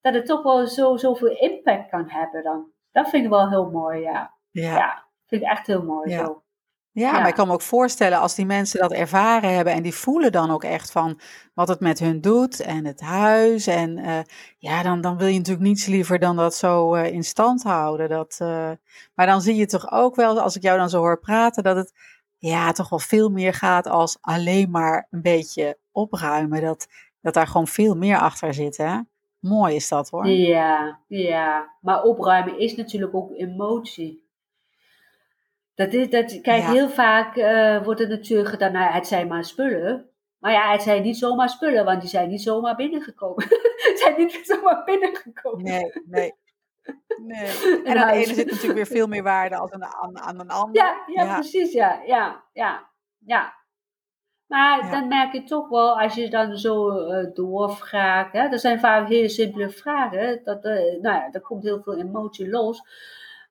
[0.00, 2.70] dat het toch wel zo, zoveel impact kan hebben dan.
[2.92, 4.34] Dat vind ik wel heel mooi, ja.
[4.50, 4.76] Ja.
[4.76, 5.10] ja.
[5.32, 6.24] Vind ik echt heel mooi ja.
[6.24, 6.42] zo.
[6.90, 9.94] Ja, maar ik kan me ook voorstellen als die mensen dat ervaren hebben en die
[9.94, 11.20] voelen dan ook echt van
[11.54, 13.66] wat het met hun doet en het huis.
[13.66, 14.18] En uh,
[14.58, 18.08] ja, dan, dan wil je natuurlijk niets liever dan dat zo uh, in stand houden.
[18.08, 18.70] Dat, uh,
[19.14, 21.76] maar dan zie je toch ook wel, als ik jou dan zo hoor praten, dat
[21.76, 21.92] het
[22.38, 26.62] ja, toch wel veel meer gaat als alleen maar een beetje opruimen.
[26.62, 26.86] Dat,
[27.20, 28.98] dat daar gewoon veel meer achter zit, hè?
[29.38, 30.28] Mooi is dat hoor.
[30.28, 31.76] Ja, ja.
[31.80, 34.30] Maar opruimen is natuurlijk ook emotie.
[35.74, 39.44] Dat is, dat, kijk, heel vaak uh, wordt het natuurlijk gedaan, nou, het zijn maar
[39.44, 40.10] spullen.
[40.38, 43.44] Maar ja, het zijn niet zomaar spullen, want die zijn niet zomaar binnengekomen.
[43.82, 45.64] Het zijn niet zomaar binnengekomen.
[45.64, 46.34] Nee, nee.
[47.22, 47.50] Nee.
[47.84, 50.50] En aan de ene zit natuurlijk weer veel meer waarde als aan, aan, aan een
[50.50, 50.82] ander.
[50.82, 52.02] Ja, ja, precies, ja.
[52.06, 53.54] Ja, ja, ja.
[54.46, 58.80] Maar dan merk je toch wel, als je dan zo uh, doorvraagt, hè, dat zijn
[58.80, 62.82] vaak hele simpele vragen, dat, uh, nou ja, er komt heel veel emotie los.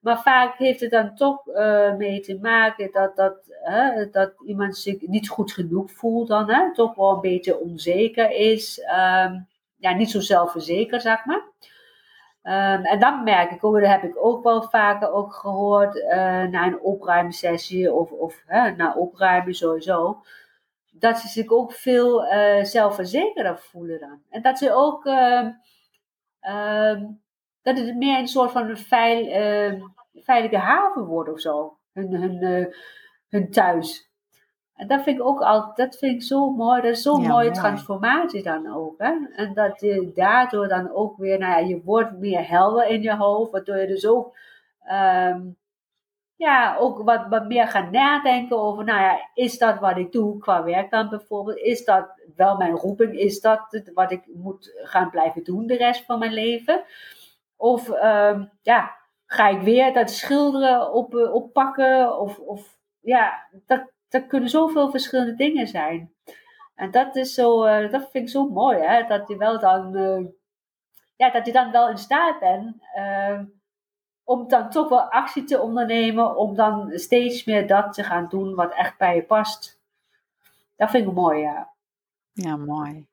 [0.02, 3.36] Maar vaak heeft het dan toch uh, mee te maken dat, dat,
[4.12, 8.80] dat iemand zich niet goed genoeg voelt dan, hè, toch wel een beetje onzeker is,
[8.80, 9.48] um,
[9.78, 11.50] ja, niet zo zelfverzekerd, zeg maar.
[12.44, 16.12] Um, en dan merk ik ook, dat heb ik ook wel vaker ook gehoord, uh,
[16.44, 18.44] na een opruimsessie of, of
[18.78, 20.22] na opruimen sowieso,
[20.92, 24.22] dat ze zich ook veel uh, zelfverzekerder voelen dan.
[24.30, 25.48] En dat ze ook, uh,
[27.62, 29.80] dat het meer een soort van een veil, ehm,
[30.14, 32.66] veilige haven wordt of zo, hun, hun, uh,
[33.30, 34.12] hun thuis.
[34.82, 36.82] En dat vind ik ook altijd, dat vind ik zo mooi.
[36.82, 38.96] Dat is zo'n mooie transformatie dan ook.
[38.98, 39.14] Hè?
[39.36, 43.16] En dat je daardoor dan ook weer, nou ja, je wordt meer helder in je
[43.16, 44.38] hoofd, waardoor je dus ook,
[44.92, 45.58] um,
[46.36, 50.38] ja, ook wat, wat meer gaat nadenken over, nou ja, is dat wat ik doe
[50.38, 51.58] qua werk dan bijvoorbeeld?
[51.58, 53.20] Is dat wel mijn roeping?
[53.20, 56.84] Is dat wat ik moet gaan blijven doen de rest van mijn leven?
[57.62, 62.20] Of um, ja, ga ik weer dat schilderen op, uh, oppakken?
[62.20, 66.14] Of, of ja, dat, dat kunnen zoveel verschillende dingen zijn.
[66.76, 69.08] En dat is zo, uh, dat vind ik zo mooi, hè?
[69.08, 70.26] dat je wel dan, uh,
[71.16, 73.40] ja, dat je dan wel in staat bent uh,
[74.24, 78.56] om dan toch wel actie te ondernemen, om dan steeds meer dat te gaan doen
[78.56, 79.82] wat echt bij je past.
[80.76, 81.74] Dat vind ik mooi, ja.
[82.32, 83.11] Ja, mooi.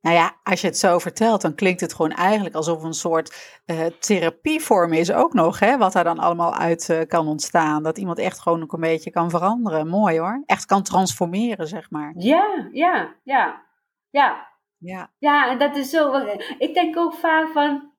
[0.00, 3.60] Nou ja, als je het zo vertelt, dan klinkt het gewoon eigenlijk alsof een soort
[3.66, 7.82] uh, therapievorm is ook nog, hè, wat daar dan allemaal uit uh, kan ontstaan.
[7.82, 9.88] Dat iemand echt gewoon ook een beetje kan veranderen.
[9.88, 10.42] Mooi hoor.
[10.46, 12.12] Echt kan transformeren, zeg maar.
[12.16, 13.62] Ja, ja, ja,
[14.10, 14.54] ja.
[14.78, 16.14] Ja, ja en dat is zo.
[16.58, 17.92] Ik denk ook vaak van,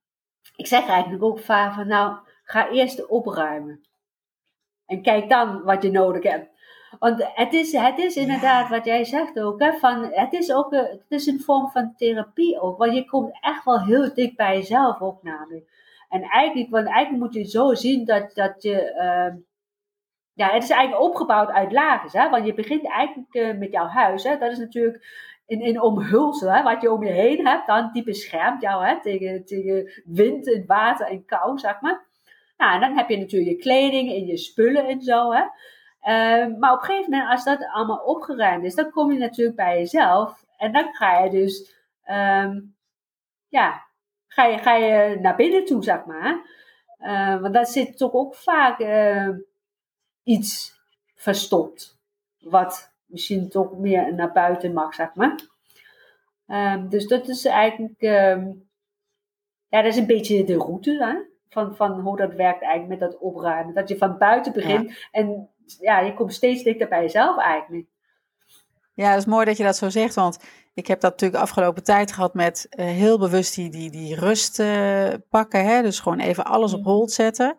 [0.56, 3.82] ik zeg eigenlijk ook vaak van, nou, ga eerst opruimen.
[4.86, 6.57] En kijk dan wat je nodig hebt.
[7.00, 9.60] Want het is, het is inderdaad wat jij zegt ook.
[9.60, 12.78] Hè, van, het, is ook een, het is een vorm van therapie ook.
[12.78, 15.70] Want je komt echt wel heel dik bij jezelf ook namelijk.
[16.10, 18.94] En eigenlijk, want eigenlijk moet je zo zien dat, dat je.
[18.96, 19.42] Uh,
[20.34, 22.22] ja, het is eigenlijk opgebouwd uit lagen.
[22.22, 22.30] Hè?
[22.30, 24.24] Want je begint eigenlijk uh, met jouw huis.
[24.24, 24.38] Hè?
[24.38, 25.06] Dat is natuurlijk
[25.46, 26.52] in, in omhulsel.
[26.52, 26.64] Hè?
[26.64, 29.02] Wat je om je heen hebt, dan die beschermt jou hè?
[29.02, 32.06] Tegen, tegen wind en water en kou, zeg maar.
[32.58, 35.32] Nou, en dan heb je natuurlijk je kleding en je spullen en zo.
[35.32, 35.44] Hè?
[36.08, 39.58] Uh, maar op een gegeven moment, als dat allemaal opgeruimd is, dan kom je natuurlijk
[39.58, 40.46] bij jezelf.
[40.58, 42.76] En dan ga je dus, um,
[43.48, 43.86] ja,
[44.28, 46.56] ga je, ga je naar binnen toe, zeg maar.
[47.00, 49.30] Uh, want daar zit toch ook vaak uh,
[50.24, 50.82] iets
[51.16, 52.00] verstopt.
[52.40, 55.36] Wat misschien toch meer naar buiten mag, zeg maar.
[56.90, 58.02] Dus dat is eigenlijk,
[59.68, 61.16] ja, dat is een beetje de route hè?
[61.50, 63.74] Van, van hoe dat werkt eigenlijk met dat opruimen.
[63.74, 64.96] Dat je van buiten begint ja.
[65.12, 65.50] en
[65.80, 67.88] ja, je komt steeds dichter bij jezelf eigenlijk.
[68.94, 70.40] Ja, het is mooi dat je dat zo zegt, want
[70.74, 74.60] ik heb dat natuurlijk afgelopen tijd gehad met uh, heel bewust die, die, die rust
[74.60, 75.66] uh, pakken.
[75.66, 75.82] Hè?
[75.82, 76.86] Dus gewoon even alles op mm.
[76.86, 77.58] hold zetten.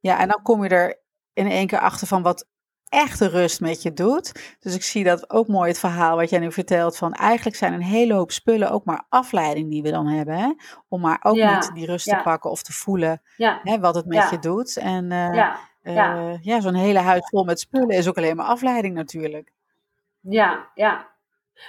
[0.00, 1.00] Ja, en dan kom je er
[1.32, 2.46] in één keer achter van wat
[2.88, 4.56] echte rust met je doet.
[4.60, 7.72] Dus ik zie dat ook mooi het verhaal wat jij nu vertelt van eigenlijk zijn
[7.72, 10.38] een hele hoop spullen ook maar afleiding die we dan hebben.
[10.38, 10.52] Hè?
[10.88, 12.16] Om maar ook ja, niet die rust ja.
[12.16, 13.60] te pakken of te voelen ja.
[13.62, 14.76] hè, wat het met je doet.
[14.76, 15.54] En uh,
[15.94, 16.14] ja.
[16.14, 19.52] Ja, uh, ja zo'n hele huis vol met spullen is ook alleen maar afleiding natuurlijk.
[20.20, 21.08] Ja, ja.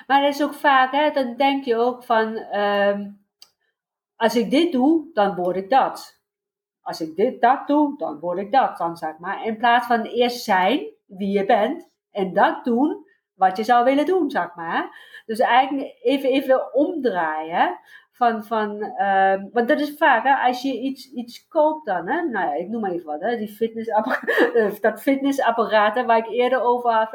[0.07, 2.99] Maar dat is ook vaak, hè, dan denk je ook van, uh,
[4.15, 6.19] als ik dit doe, dan word ik dat.
[6.81, 9.45] Als ik dit, dat doe, dan word ik dat, dan zeg maar.
[9.45, 13.07] In plaats van eerst zijn wie je bent en dat doen
[13.39, 14.89] wat je zou willen doen, zeg maar.
[15.25, 17.79] Dus eigenlijk even, even omdraaien.
[18.11, 22.21] Van, van, uh, want dat is vaak, hè, als je iets, iets koopt dan, hè,
[22.21, 26.61] nou ja, ik noem maar even wat, hè, die fitnessapparaat, dat fitnessapparaat waar ik eerder
[26.61, 27.13] over had.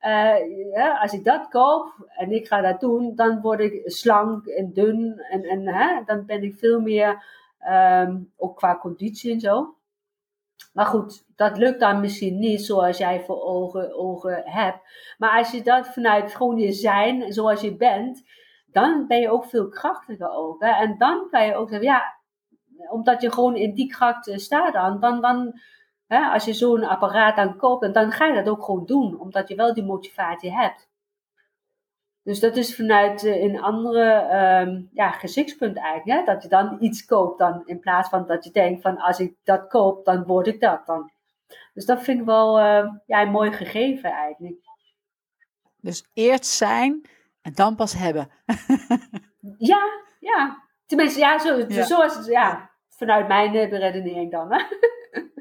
[0.00, 4.46] Uh, ja, als ik dat koop en ik ga dat doen, dan word ik slank
[4.46, 7.24] en dun en, en hè, dan ben ik veel meer,
[7.70, 9.75] um, ook qua conditie en zo.
[10.72, 14.78] Maar goed, dat lukt dan misschien niet zoals jij voor ogen, ogen hebt.
[15.18, 18.22] Maar als je dat vanuit gewoon je zijn, zoals je bent,
[18.66, 20.62] dan ben je ook veel krachtiger ook.
[20.62, 20.70] Hè?
[20.70, 22.16] En dan kan je ook zeggen, ja,
[22.90, 25.60] omdat je gewoon in die kracht eh, staat dan, dan, dan
[26.06, 29.48] hè, als je zo'n apparaat dan koopt, dan ga je dat ook gewoon doen, omdat
[29.48, 30.85] je wel die motivatie hebt.
[32.26, 34.34] Dus dat is vanuit uh, een andere
[34.66, 36.18] um, ja, gezichtspunt eigenlijk.
[36.18, 36.32] Hè?
[36.32, 39.34] Dat je dan iets koopt dan, in plaats van dat je denkt van als ik
[39.44, 41.10] dat koop, dan word ik dat dan.
[41.74, 44.56] Dus dat vind ik wel uh, ja, een mooi gegeven eigenlijk.
[45.80, 47.08] Dus eerst zijn
[47.42, 48.30] En dan pas hebben.
[49.72, 49.84] ja,
[50.20, 50.62] ja.
[50.86, 52.02] Tenminste, ja, zo, ja.
[52.02, 54.52] het, ja, vanuit mijn uh, beredenering dan.
[54.52, 54.62] Hè?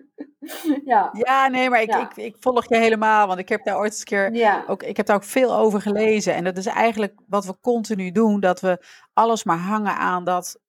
[0.85, 1.09] ja.
[1.11, 3.27] ja, nee, maar ik, ik, ik, volg je helemaal.
[3.27, 4.63] Want ik heb daar ooit eens een keer ja.
[4.67, 6.33] ook, ik heb daar ook veel over gelezen.
[6.33, 10.59] En dat is eigenlijk wat we continu doen: dat we alles maar hangen aan dat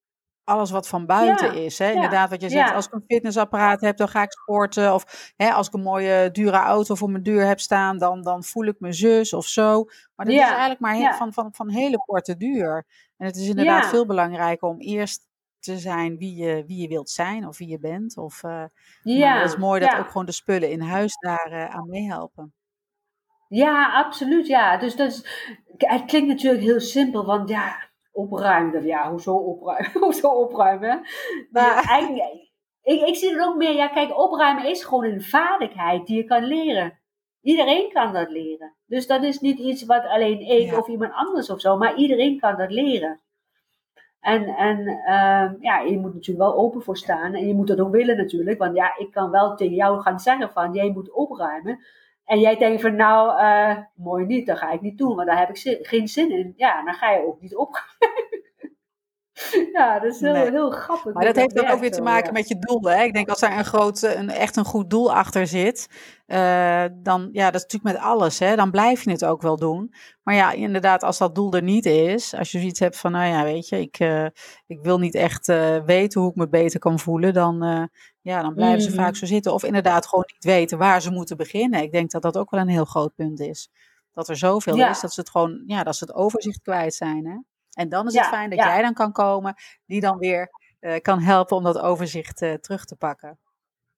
[0.47, 1.79] alles wat van buiten is.
[1.79, 1.91] Hè?
[1.93, 4.95] Inderdaad, wat je zegt, als ik een fitnessapparaat heb, dan ga ik sporten.
[4.95, 8.45] Of hè, als ik een mooie dure auto voor mijn deur heb staan, dan, dan
[8.45, 9.85] voel ik me zus of zo.
[10.15, 12.87] Maar dat is eigenlijk maar van, van, van hele korte duur.
[13.17, 15.26] En het is inderdaad veel belangrijker om eerst
[15.67, 18.17] te zijn wie je, wie je wilt zijn of wie je bent.
[18.17, 18.65] Of, uh,
[19.03, 22.55] ja, het is mooi dat ook gewoon de spullen in huis daar uh, aan meehelpen.
[23.49, 24.47] Ja, absoluut.
[24.47, 25.27] Ja, dus dat is,
[25.77, 28.87] het klinkt natuurlijk heel simpel, want ja, opruimen.
[28.87, 30.01] Ja, hoezo opruimen?
[30.05, 31.07] hoezo opruimen?
[31.51, 32.51] Maar eigenlijk,
[32.83, 36.25] ik, ik zie het ook meer, ja, kijk, opruimen is gewoon een vaardigheid die je
[36.25, 37.01] kan leren.
[37.43, 38.77] Iedereen kan dat leren.
[38.87, 42.41] Dus dat is niet iets wat alleen ik of iemand anders of zo, maar iedereen
[42.41, 43.21] kan dat leren.
[44.21, 47.81] En, en uh, ja, je moet natuurlijk wel open voor staan en je moet dat
[47.81, 48.59] ook willen natuurlijk.
[48.59, 51.79] Want ja, ik kan wel tegen jou gaan zeggen van, jij moet opruimen.
[52.25, 55.39] En jij denkt van nou, uh, mooi niet, dat ga ik niet doen, want daar
[55.39, 56.53] heb ik geen zin in.
[56.57, 57.85] Ja, dan ga je ook niet op.
[59.73, 61.15] ja, dat is heel, heel grappig.
[61.15, 62.83] Maar dat heeft dan ook weer te maken met je doel.
[62.83, 63.03] Hè?
[63.03, 65.89] Ik denk als daar een groot, een, echt een goed doel achter zit,
[66.27, 68.57] uh, dan, ja, dat is natuurlijk met alles, hè?
[68.57, 69.95] dan blijf je het ook wel doen.
[70.23, 73.27] Maar ja, inderdaad, als dat doel er niet is, als je zoiets hebt van, nou
[73.27, 74.27] ja, weet je, ik, uh,
[74.67, 77.89] ik wil niet echt uh, weten hoe ik me beter kan voelen, dan,
[78.21, 79.15] ja, dan blijven ze vaak mm.
[79.15, 79.53] zo zitten.
[79.53, 81.83] Of inderdaad gewoon niet weten waar ze moeten beginnen.
[81.83, 83.71] Ik denk dat dat ook wel een heel groot punt is.
[84.13, 87.27] Dat er zoveel is, dat ze het gewoon, ja, dat ze het overzicht kwijt zijn.
[87.27, 87.37] Hè?
[87.77, 89.55] En dan is het fijn dat jij dan kan komen,
[89.87, 90.51] die dan weer
[90.81, 93.39] uh, kan helpen om dat overzicht uh, terug te pakken.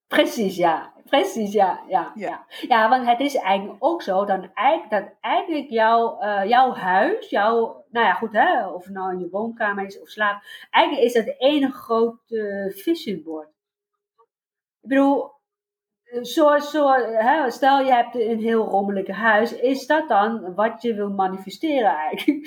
[0.06, 0.92] Precies, ja.
[1.04, 1.80] Precies, ja.
[1.88, 2.46] Ja, ja.
[2.68, 2.88] ja.
[2.88, 7.84] want het is eigenlijk ook zo dan eigenlijk, dat eigenlijk jouw, uh, jouw huis, jouw,
[7.90, 11.12] nou ja, goed, hè, of het nou in je woonkamer is of slaap, eigenlijk is
[11.12, 13.48] dat de ene grote vision board.
[14.80, 15.30] Ik bedoel,
[16.22, 20.94] zo, zo, hè, stel je hebt een heel rommelig huis, is dat dan wat je
[20.94, 22.46] wil manifesteren eigenlijk?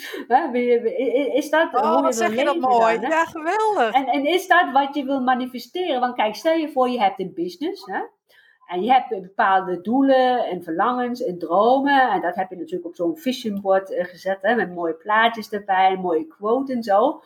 [1.34, 2.99] is dat oh, hoe je zeg je dat mooi.
[2.99, 3.93] ja, geweldig.
[3.93, 5.99] En, en is dat wat je wil manifesteren?
[5.99, 7.99] Want kijk, stel je voor je hebt een business, hè?
[8.66, 12.12] En je hebt bepaalde doelen en verlangens en dromen.
[12.12, 15.49] En dat heb je natuurlijk op zo'n vision board eh, gezet, hè, met mooie plaatjes
[15.49, 17.22] erbij, mooie quote en zo.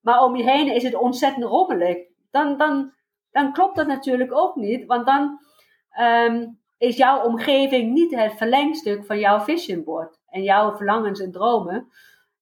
[0.00, 1.96] Maar om je heen is het ontzettend rommelig.
[2.30, 2.92] Dan, dan,
[3.30, 5.38] dan klopt dat natuurlijk ook niet, want dan
[5.90, 6.46] Ehm,
[6.78, 11.88] is jouw omgeving niet het verlengstuk van jouw vision board en jouw verlangens en dromen.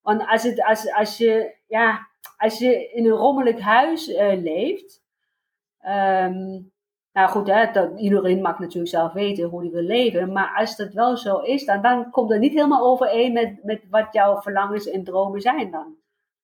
[0.02, 5.02] Want als, het, als, als, je, ja, als je in een rommelig huis uh, leeft,
[5.86, 6.72] um,
[7.12, 10.76] nou goed, hè, dat, iedereen mag natuurlijk zelf weten hoe hij wil leven, maar als
[10.76, 14.40] dat wel zo is, dan, dan komt het niet helemaal overeen met, met wat jouw
[14.40, 15.96] verlangens en dromen zijn dan.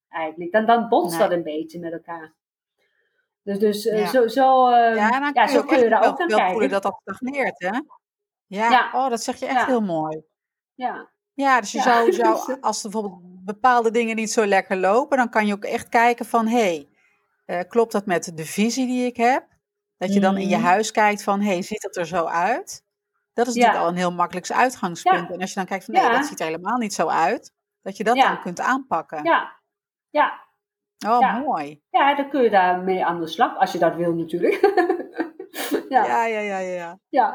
[0.09, 0.53] Eigenlijk.
[0.53, 2.33] Dan, dan botst dat een beetje met elkaar.
[3.45, 6.51] Dus, dus uh, zo, zo, uh, ja, zo kun je daar ook aan kijken.
[6.51, 7.81] voelen dat dat stagneert, hè?
[8.47, 8.91] Ja, ja.
[8.93, 10.23] oh, dat zeg je echt heel mooi.
[10.75, 11.11] Ja.
[11.35, 15.31] Ja, dus je zou, zou, als er bijvoorbeeld bepaalde dingen niet zo lekker lopen, dan
[15.31, 16.89] kan je ook echt kijken van, hé, hey,
[17.47, 19.47] uh, klopt dat met de visie die ik heb?
[19.97, 20.65] Dat je dan in je mhm.
[20.65, 22.85] huis kijkt van, hé, hey, ziet het er zo uit?
[23.33, 25.31] Dat is natuurlijk al een heel makkelijk uitgangspunt.
[25.31, 27.97] En als je dan kijkt van, nee, dat ziet er helemaal niet zo uit, dat
[27.97, 29.25] je dat dan kunt aanpakken.
[29.25, 29.61] Ja,
[30.11, 30.45] ja,
[31.05, 31.83] Oh, mooi.
[31.91, 34.61] Ja, dan kun je daarmee aan de slag, als je dat wil natuurlijk.
[35.89, 36.05] ja.
[36.05, 36.99] Ja, ja, ja, ja.
[37.09, 37.35] Ja.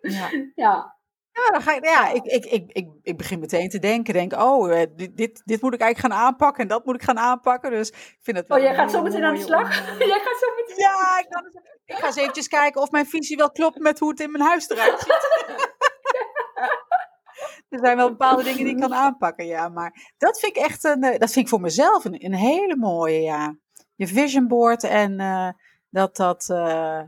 [0.00, 0.28] ja.
[0.54, 0.96] ja.
[1.38, 4.14] Ja, dan ga ik, ja ik, ik, ik, ik, ik begin meteen te denken.
[4.14, 7.02] Denk, oh, eh, dit, dit, dit moet ik eigenlijk gaan aanpakken en dat moet ik
[7.02, 7.70] gaan aanpakken.
[7.70, 9.74] Dus ik vind het wel Oh, jij gaat zo meteen aan de slag?
[9.98, 10.76] jij gaat zo meteen...
[10.76, 11.26] Ja, ik,
[11.84, 14.44] ik ga eens eventjes kijken of mijn visie wel klopt met hoe het in mijn
[14.44, 15.36] huis eruit ziet.
[17.68, 19.68] Er zijn wel bepaalde dingen die ik kan aanpakken, ja.
[19.68, 22.76] Maar dat vind ik echt een, eh, dat vind ik voor mezelf een, een hele
[22.76, 23.56] mooie, ja.
[23.94, 25.48] Je vision board en uh,
[25.90, 27.02] dat dat uh,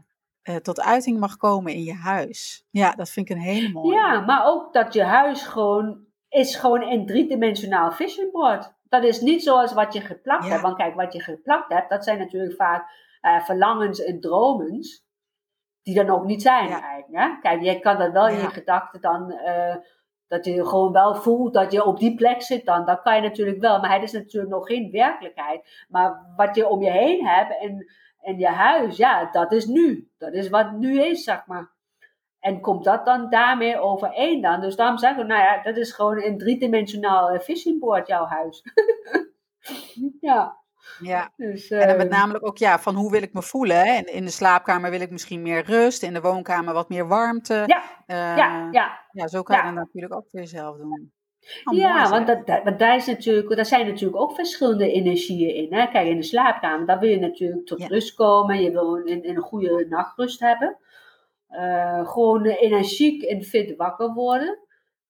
[0.63, 2.67] tot uiting mag komen in je huis.
[2.71, 3.95] Ja, dat vind ik een hele mooie.
[3.95, 8.73] Ja, maar ook dat je huis gewoon is gewoon een driedimensionaal vision board.
[8.89, 10.63] Dat is niet zoals wat je geplakt hebt.
[10.63, 12.91] Want kijk, wat je geplakt hebt, dat zijn natuurlijk vaak
[13.45, 15.05] verlangens en dromens.
[15.83, 17.25] Die dan ook niet zijn eigenlijk.
[17.25, 17.39] Hè?
[17.41, 19.33] Kijk, je kan dat wel in je gedachten dan
[20.31, 22.85] dat je gewoon wel voelt dat je op die plek zit dan.
[22.85, 25.85] Dat kan je natuurlijk wel, maar het is natuurlijk nog geen werkelijkheid.
[25.89, 27.87] Maar wat je om je heen hebt en,
[28.21, 30.11] en je huis, ja, dat is nu.
[30.19, 31.71] Dat is wat nu is, zeg maar.
[32.41, 34.61] En komt dat dan daarmee overeen dan?
[34.61, 38.63] Dus daarom zeggen we, nou ja, dat is gewoon een driedimensionaal uh, vision jouw huis.
[40.21, 40.60] ja.
[41.01, 43.77] Ja, dus, en dan met ehm, namelijk ook ja, van hoe wil ik me voelen.
[43.77, 43.97] Hè?
[43.97, 47.63] In, in de slaapkamer wil ik misschien meer rust, in de woonkamer wat meer warmte.
[47.67, 49.01] Ja, uh, ja, ja.
[49.11, 51.13] Ja, zo kan je dan natuurlijk ook voor jezelf doen.
[51.65, 55.75] Oh, ja, want, dat, dat, daar, is natuurlijk, daar zijn natuurlijk ook verschillende energieën in.
[55.75, 55.87] Hè?
[55.87, 58.63] Kijk, in de slaapkamer, daar wil je natuurlijk tot rust komen.
[58.63, 60.77] Je wil een, een goede nachtrust hebben.
[61.51, 64.59] Uh, gewoon energiek en fit wakker worden.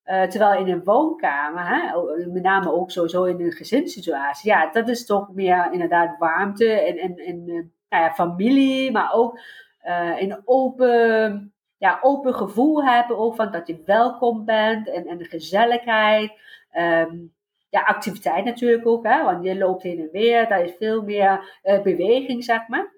[0.05, 4.87] Uh, terwijl in een woonkamer, hè, met name ook sowieso in een gezinssituatie, ja, dat
[4.87, 7.53] is toch meer inderdaad warmte en, en, en uh,
[7.89, 9.39] nou ja, familie, maar ook
[9.83, 15.25] uh, een open, ja, open gevoel hebben, ook van dat je welkom bent en, en
[15.25, 16.31] gezelligheid.
[16.77, 17.33] Um,
[17.69, 21.59] ja, activiteit natuurlijk ook, hè, want je loopt heen en weer, daar is veel meer
[21.83, 22.91] beweging, zeg maar.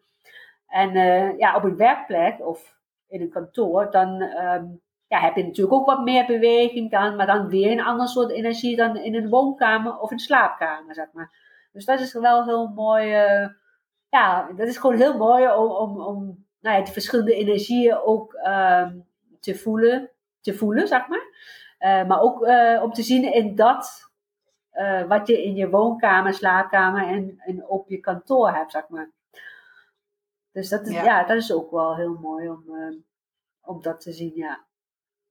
[0.67, 0.91] En
[1.37, 2.75] ja, op een werkplek of
[3.07, 4.81] in een kantoor, dan um,
[5.13, 8.31] ja, heb je natuurlijk ook wat meer beweging dan, maar dan weer een ander soort
[8.31, 11.31] energie dan in een woonkamer of een slaapkamer, zeg maar.
[11.71, 13.47] Dus dat is wel heel mooi, uh,
[14.09, 18.33] ja, dat is gewoon heel mooi om, om, om nou ja, de verschillende energieën ook
[18.33, 18.87] uh,
[19.39, 20.09] te voelen,
[20.41, 21.25] te voelen, zeg maar.
[21.79, 24.11] Uh, maar ook uh, om te zien in dat
[25.07, 29.11] wat je in je woonkamer, slaapkamer en, en op je kantoor hebt, zeg maar.
[30.51, 31.03] Dus dat is, ja.
[31.03, 32.63] ja dat is ook wel heel mooi om,
[33.61, 34.63] om dat te zien, ja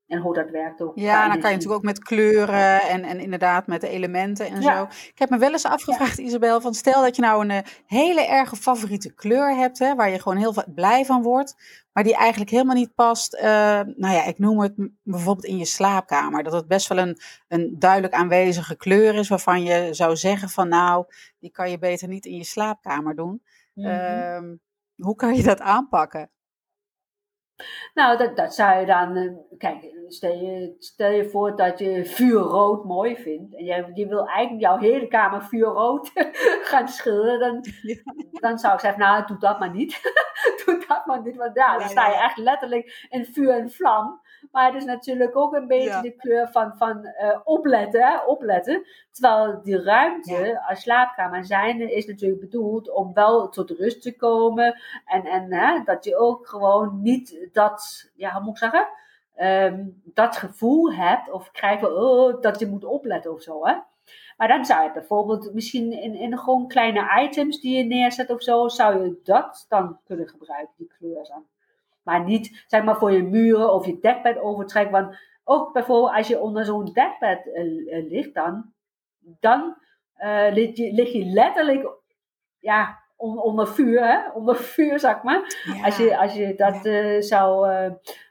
[0.06, 0.92] en hoe dat werkt ook.
[0.94, 4.62] Ja, dan kan je natuurlijk ook met kleuren en, en inderdaad met de elementen en
[4.62, 4.82] zo.
[4.82, 8.26] Ik heb me wel eens afgevraagd, Isabel, van stel dat je nou een eh, hele
[8.26, 11.56] erge favoriete kleur hebt, hè, waar je gewoon heel blij van wordt,
[11.92, 13.42] maar die eigenlijk helemaal niet past, uh,
[13.80, 17.76] nou ja, ik noem het bijvoorbeeld in je slaapkamer, dat het best wel een, een
[17.78, 21.04] duidelijk aanwezige kleur is, waarvan je zou zeggen van nou,
[21.38, 23.42] die kan je beter niet in je slaapkamer doen.
[23.74, 24.60] Mm -hmm.
[24.96, 26.30] hoe kan je dat aanpakken?
[27.94, 29.16] Nou, dat, dat zou je dan.
[29.16, 33.56] Eh, kijk, stel je, stel je voor dat je vuurrood mooi vindt.
[33.56, 36.10] En je, je wil eigenlijk jouw hele kamer vuurrood
[36.70, 37.38] gaan schilderen.
[37.38, 37.64] Dan,
[38.40, 40.00] dan zou ik zeggen: Nou, doe dat maar niet.
[40.64, 41.36] doe dat maar niet.
[41.36, 44.20] Want ja, dan sta je echt letterlijk in vuur en vlam.
[44.50, 48.86] Maar het is natuurlijk ook een beetje de kleur van, van uh, opletten, opletten.
[49.10, 54.80] Terwijl die ruimte als slaapkamer zijn is natuurlijk bedoeld om wel tot rust te komen.
[55.04, 58.88] En, en hè, dat je ook gewoon niet dat, ja, hoe moet ik zeggen?
[59.36, 63.66] Um, dat gevoel hebt of krijgt oh, dat je moet opletten of zo.
[63.66, 63.74] Hè?
[64.36, 68.42] Maar dan zou je bijvoorbeeld misschien in, in gewoon kleine items die je neerzet of
[68.42, 71.44] zo, zou je dat dan kunnen gebruiken, die kleur dan.
[72.02, 74.92] Maar niet zeg maar voor je muren of je dekbed overtrekken.
[74.92, 78.72] Want ook bijvoorbeeld als je onder zo'n dekbed uh, ligt dan,
[79.18, 79.76] dan
[80.18, 81.88] uh, lig, je, lig je letterlijk
[82.58, 84.30] ja, onder vuur, hè?
[84.38, 85.40] onder vuur zeg maar.
[85.84, 86.76] Als, je, als je dat
[87.24, 87.70] zou,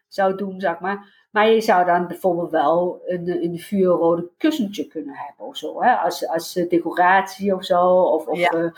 [0.07, 1.19] zou doen, zeg maar.
[1.31, 5.81] Maar je zou dan bijvoorbeeld wel een, een vuurrode kussentje kunnen hebben of zo.
[5.81, 5.95] Hè?
[5.95, 8.01] Als, als decoratie of zo.
[8.01, 8.73] Of, of ja.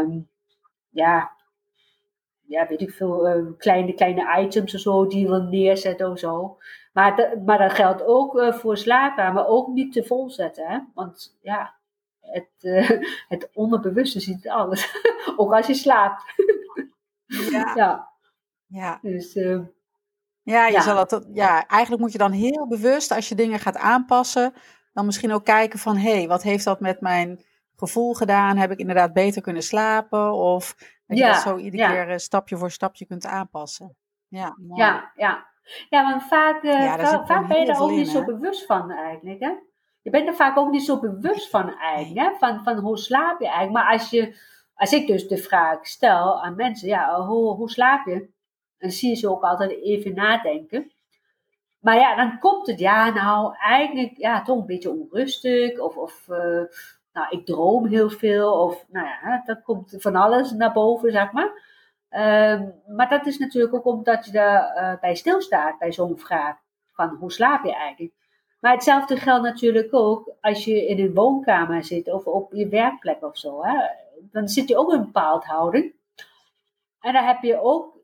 [0.00, 0.28] Um,
[0.90, 1.32] ja,
[2.48, 6.18] ja, weet ik veel, uh, kleine, kleine items of zo die je wil neerzetten of
[6.18, 6.58] zo.
[6.92, 10.66] Maar, maar dat geldt ook uh, voor slapen, maar ook niet te vol zetten.
[10.66, 10.78] Hè?
[10.94, 11.74] Want ja,
[12.20, 12.90] het, uh,
[13.34, 14.94] het onderbewuste ziet alles.
[15.36, 16.22] ook als je slaapt.
[17.50, 17.72] ja.
[17.74, 18.08] ja.
[18.66, 18.98] ja.
[19.02, 19.32] Dus,
[20.42, 20.80] ja, je ja.
[20.80, 24.52] Zal het, ja, eigenlijk moet je dan heel bewust, als je dingen gaat aanpassen,
[24.92, 27.44] dan misschien ook kijken van, hé, hey, wat heeft dat met mijn
[27.76, 28.56] gevoel gedaan?
[28.56, 30.32] Heb ik inderdaad beter kunnen slapen?
[30.32, 30.76] Of
[31.08, 33.96] dat ja, je dat zo iedere keer stapje voor stapje kunt aanpassen.
[34.28, 34.80] Ja, mooi.
[34.80, 35.46] ja, ja.
[35.88, 39.40] ja want vaak, ja, vaak ben je er ook niet zo bewust van eigenlijk.
[39.40, 39.52] Hè?
[40.02, 42.26] Je bent er vaak ook niet zo bewust van eigenlijk.
[42.26, 42.38] Hè?
[42.38, 43.84] Van, van hoe slaap je eigenlijk.
[43.84, 44.36] Maar als, je,
[44.74, 48.28] als ik dus de vraag stel aan mensen, ja, hoe, hoe slaap je?
[48.78, 50.92] Dan zie je ze ook altijd even nadenken.
[51.78, 55.78] Maar ja, dan komt het, ja, nou, eigenlijk, ja, toch een beetje onrustig.
[55.78, 56.62] Of, of uh,
[57.18, 58.52] nou, ik droom heel veel.
[58.52, 61.66] Of, nou ja, dat komt van alles naar boven, zeg maar.
[62.10, 66.56] Um, maar dat is natuurlijk ook omdat je daar uh, bij stilstaat, bij zo'n vraag.
[66.92, 68.14] Van, hoe slaap je eigenlijk?
[68.60, 73.22] Maar hetzelfde geldt natuurlijk ook als je in een woonkamer zit of op je werkplek
[73.22, 73.64] of zo.
[73.64, 73.74] Hè?
[74.30, 75.94] Dan zit je ook in een bepaald houding.
[77.00, 77.98] En dan heb je ook,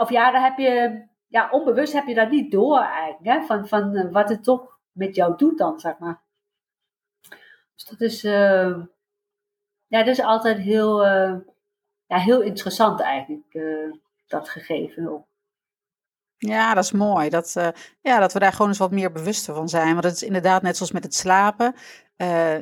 [0.00, 3.24] of ja, dan heb je, ja, onbewust heb je dat niet door eigenlijk.
[3.24, 3.46] Hè?
[3.46, 6.22] Van, van uh, wat het toch met jou doet dan, zeg maar.
[7.80, 8.76] Dus dat is, uh,
[9.86, 11.34] ja, dat is altijd heel, uh,
[12.06, 13.92] ja, heel interessant eigenlijk, uh,
[14.26, 15.28] dat gegeven ook.
[16.36, 17.28] Ja, dat is mooi.
[17.28, 17.52] Dat,
[18.00, 19.92] ja, dat we daar gewoon eens wat meer bewuster van zijn.
[19.92, 21.74] Want het is inderdaad net zoals met het slapen.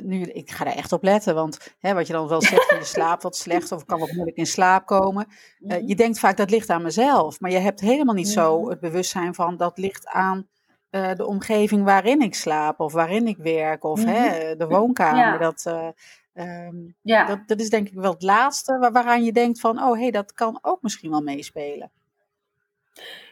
[0.01, 2.83] nu, ik ga daar echt op letten, want hè, wat je dan wel zegt, je
[2.83, 5.27] slaapt wat slecht of kan wat moeilijk in slaap komen.
[5.59, 8.79] Uh, je denkt vaak dat ligt aan mezelf, maar je hebt helemaal niet zo het
[8.79, 10.47] bewustzijn van dat ligt aan
[10.91, 14.15] uh, de omgeving waarin ik slaap of waarin ik werk of mm -hmm.
[14.15, 15.17] hè, de woonkamer.
[15.17, 15.37] Ja.
[15.37, 17.25] Dat, uh, um, ja.
[17.25, 20.01] dat, dat is denk ik wel het laatste waar, waaraan je denkt van, oh hé,
[20.01, 21.91] hey, dat kan ook misschien wel meespelen.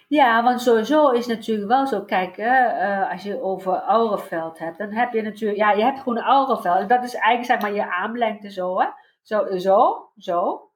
[0.07, 2.01] Ja, want sowieso is natuurlijk wel zo.
[2.01, 6.17] Kijk, uh, als je over aureveld hebt, dan heb je natuurlijk, ja, je hebt gewoon
[6.17, 6.89] een aureveld.
[6.89, 8.87] Dat is eigenlijk zeg maar je armlengte zo, hè.
[9.21, 10.69] Zo, zo, zo.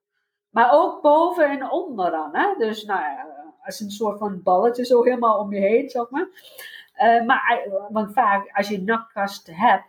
[0.49, 2.55] Maar ook boven en onder dan, hè.
[2.57, 3.25] Dus, nou ja,
[3.61, 6.27] als een soort van balletje zo helemaal om je heen, zeg maar.
[7.01, 9.85] Uh, maar, want vaak, als je een nakkast hebt,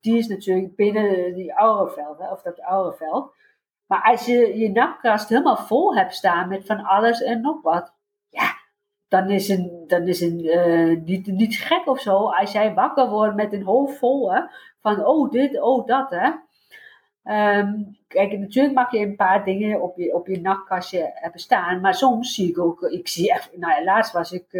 [0.00, 3.34] die is natuurlijk binnen die hè, of dat aureveld.
[3.86, 7.94] Maar als je je nakkast helemaal vol hebt staan met van alles en nog wat,
[8.28, 8.56] ja,
[9.08, 13.08] dan is een, dan is een uh, niet, niet gek of zo als jij wakker
[13.08, 14.42] wordt met een hoofd vol hè,
[14.80, 16.30] van oh dit, oh dat hè.
[17.58, 21.80] Um, kijk, natuurlijk mag je een paar dingen op je, op je nachtkastje hebben staan,
[21.80, 24.52] maar soms zie ik ook, ik zie echt, nou laatst was ik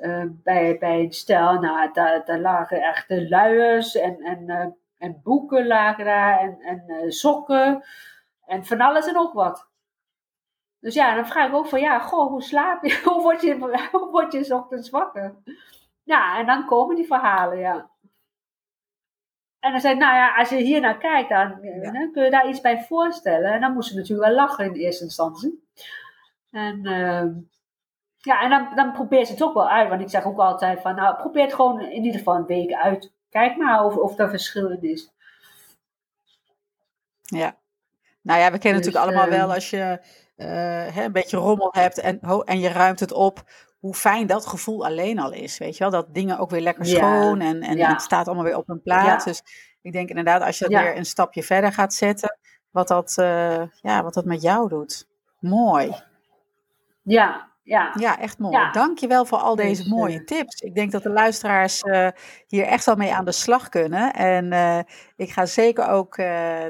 [0.00, 5.66] uh, bij, bij een stel, nou daar, daar lagen echt luiers en, en, en boeken
[5.66, 7.84] lagen daar en, en sokken
[8.46, 9.70] en van alles en ook wat.
[10.80, 13.00] Dus ja, dan vraag ik ook van, ja, goh, hoe slaap je?
[13.04, 13.58] hoe word je,
[13.92, 15.34] hoe word je ochtends wakker?
[16.02, 17.90] Ja, en dan komen die verhalen, ja.
[19.60, 21.60] En dan zei ik, nou ja, als je hier naar kijkt, dan,
[22.12, 23.52] kun je daar iets bij voorstellen.
[23.52, 25.68] En dan moest ze natuurlijk wel lachen in eerste instantie.
[26.50, 27.24] En uh,
[28.22, 29.88] ja, en dan, dan probeer ze het ook wel uit.
[29.88, 32.72] Want ik zeg ook altijd van, nou, probeer het gewoon in ieder geval een week
[32.72, 33.12] uit.
[33.30, 35.12] Kijk maar of, of er verschil in is.
[37.22, 37.56] Ja.
[38.22, 40.00] Nou ja, we kennen dus, natuurlijk allemaal wel ehm, als je
[40.36, 43.42] uh, een beetje rommel hebt en, en je ruimt het op,
[43.78, 45.58] hoe fijn dat gevoel alleen al is.
[45.58, 48.56] Weet je wel, dat dingen ook weer lekker schoon en, en, het staat allemaal weer
[48.56, 49.24] op een plaats.
[49.24, 49.42] Dus
[49.82, 52.38] ik denk inderdaad, als je dat weer een stapje verder gaat zetten,
[52.70, 55.08] wat dat, uh, ja, wat dat met jou doet.
[55.38, 55.94] Mooi.
[57.02, 57.92] Ja, ja.
[57.98, 58.56] ja, echt mooi.
[58.56, 58.70] Ja.
[58.70, 60.60] Dank je wel voor al deze mooie tips.
[60.60, 62.08] Ik denk dat de luisteraars uh,
[62.46, 64.12] hier echt wel mee aan de slag kunnen.
[64.12, 64.78] En uh,
[65.16, 66.26] ik ga zeker ook uh,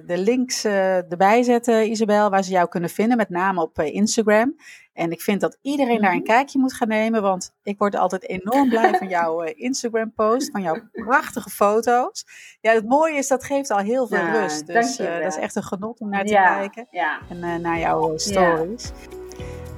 [0.07, 4.55] de links erbij zetten, Isabel, waar ze jou kunnen vinden, met name op Instagram.
[4.93, 6.27] En ik vind dat iedereen daar een mhm.
[6.27, 10.81] kijkje moet gaan nemen, want ik word altijd enorm blij van jouw Instagram-post, van jouw
[10.93, 12.25] prachtige foto's.
[12.61, 14.67] Ja, het mooie is, dat geeft al heel veel rust.
[14.67, 16.87] Dus dat is echt een genot om naar te kijken
[17.29, 18.93] en naar jouw stories.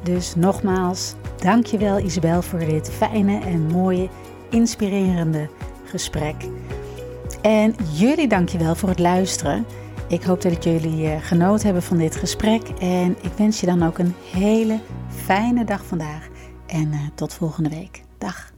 [0.05, 4.09] Dus nogmaals, dankjewel Isabel voor dit fijne en mooie,
[4.51, 5.49] inspirerende
[5.85, 6.35] gesprek.
[7.43, 9.67] En jullie dankjewel voor het luisteren.
[10.09, 12.69] Ik hoop dat jullie eh, genoten hebben van dit gesprek.
[12.81, 16.29] En ik wens je dan ook een hele fijne dag vandaag.
[16.67, 18.03] En uh, tot volgende week.
[18.19, 18.54] Dag.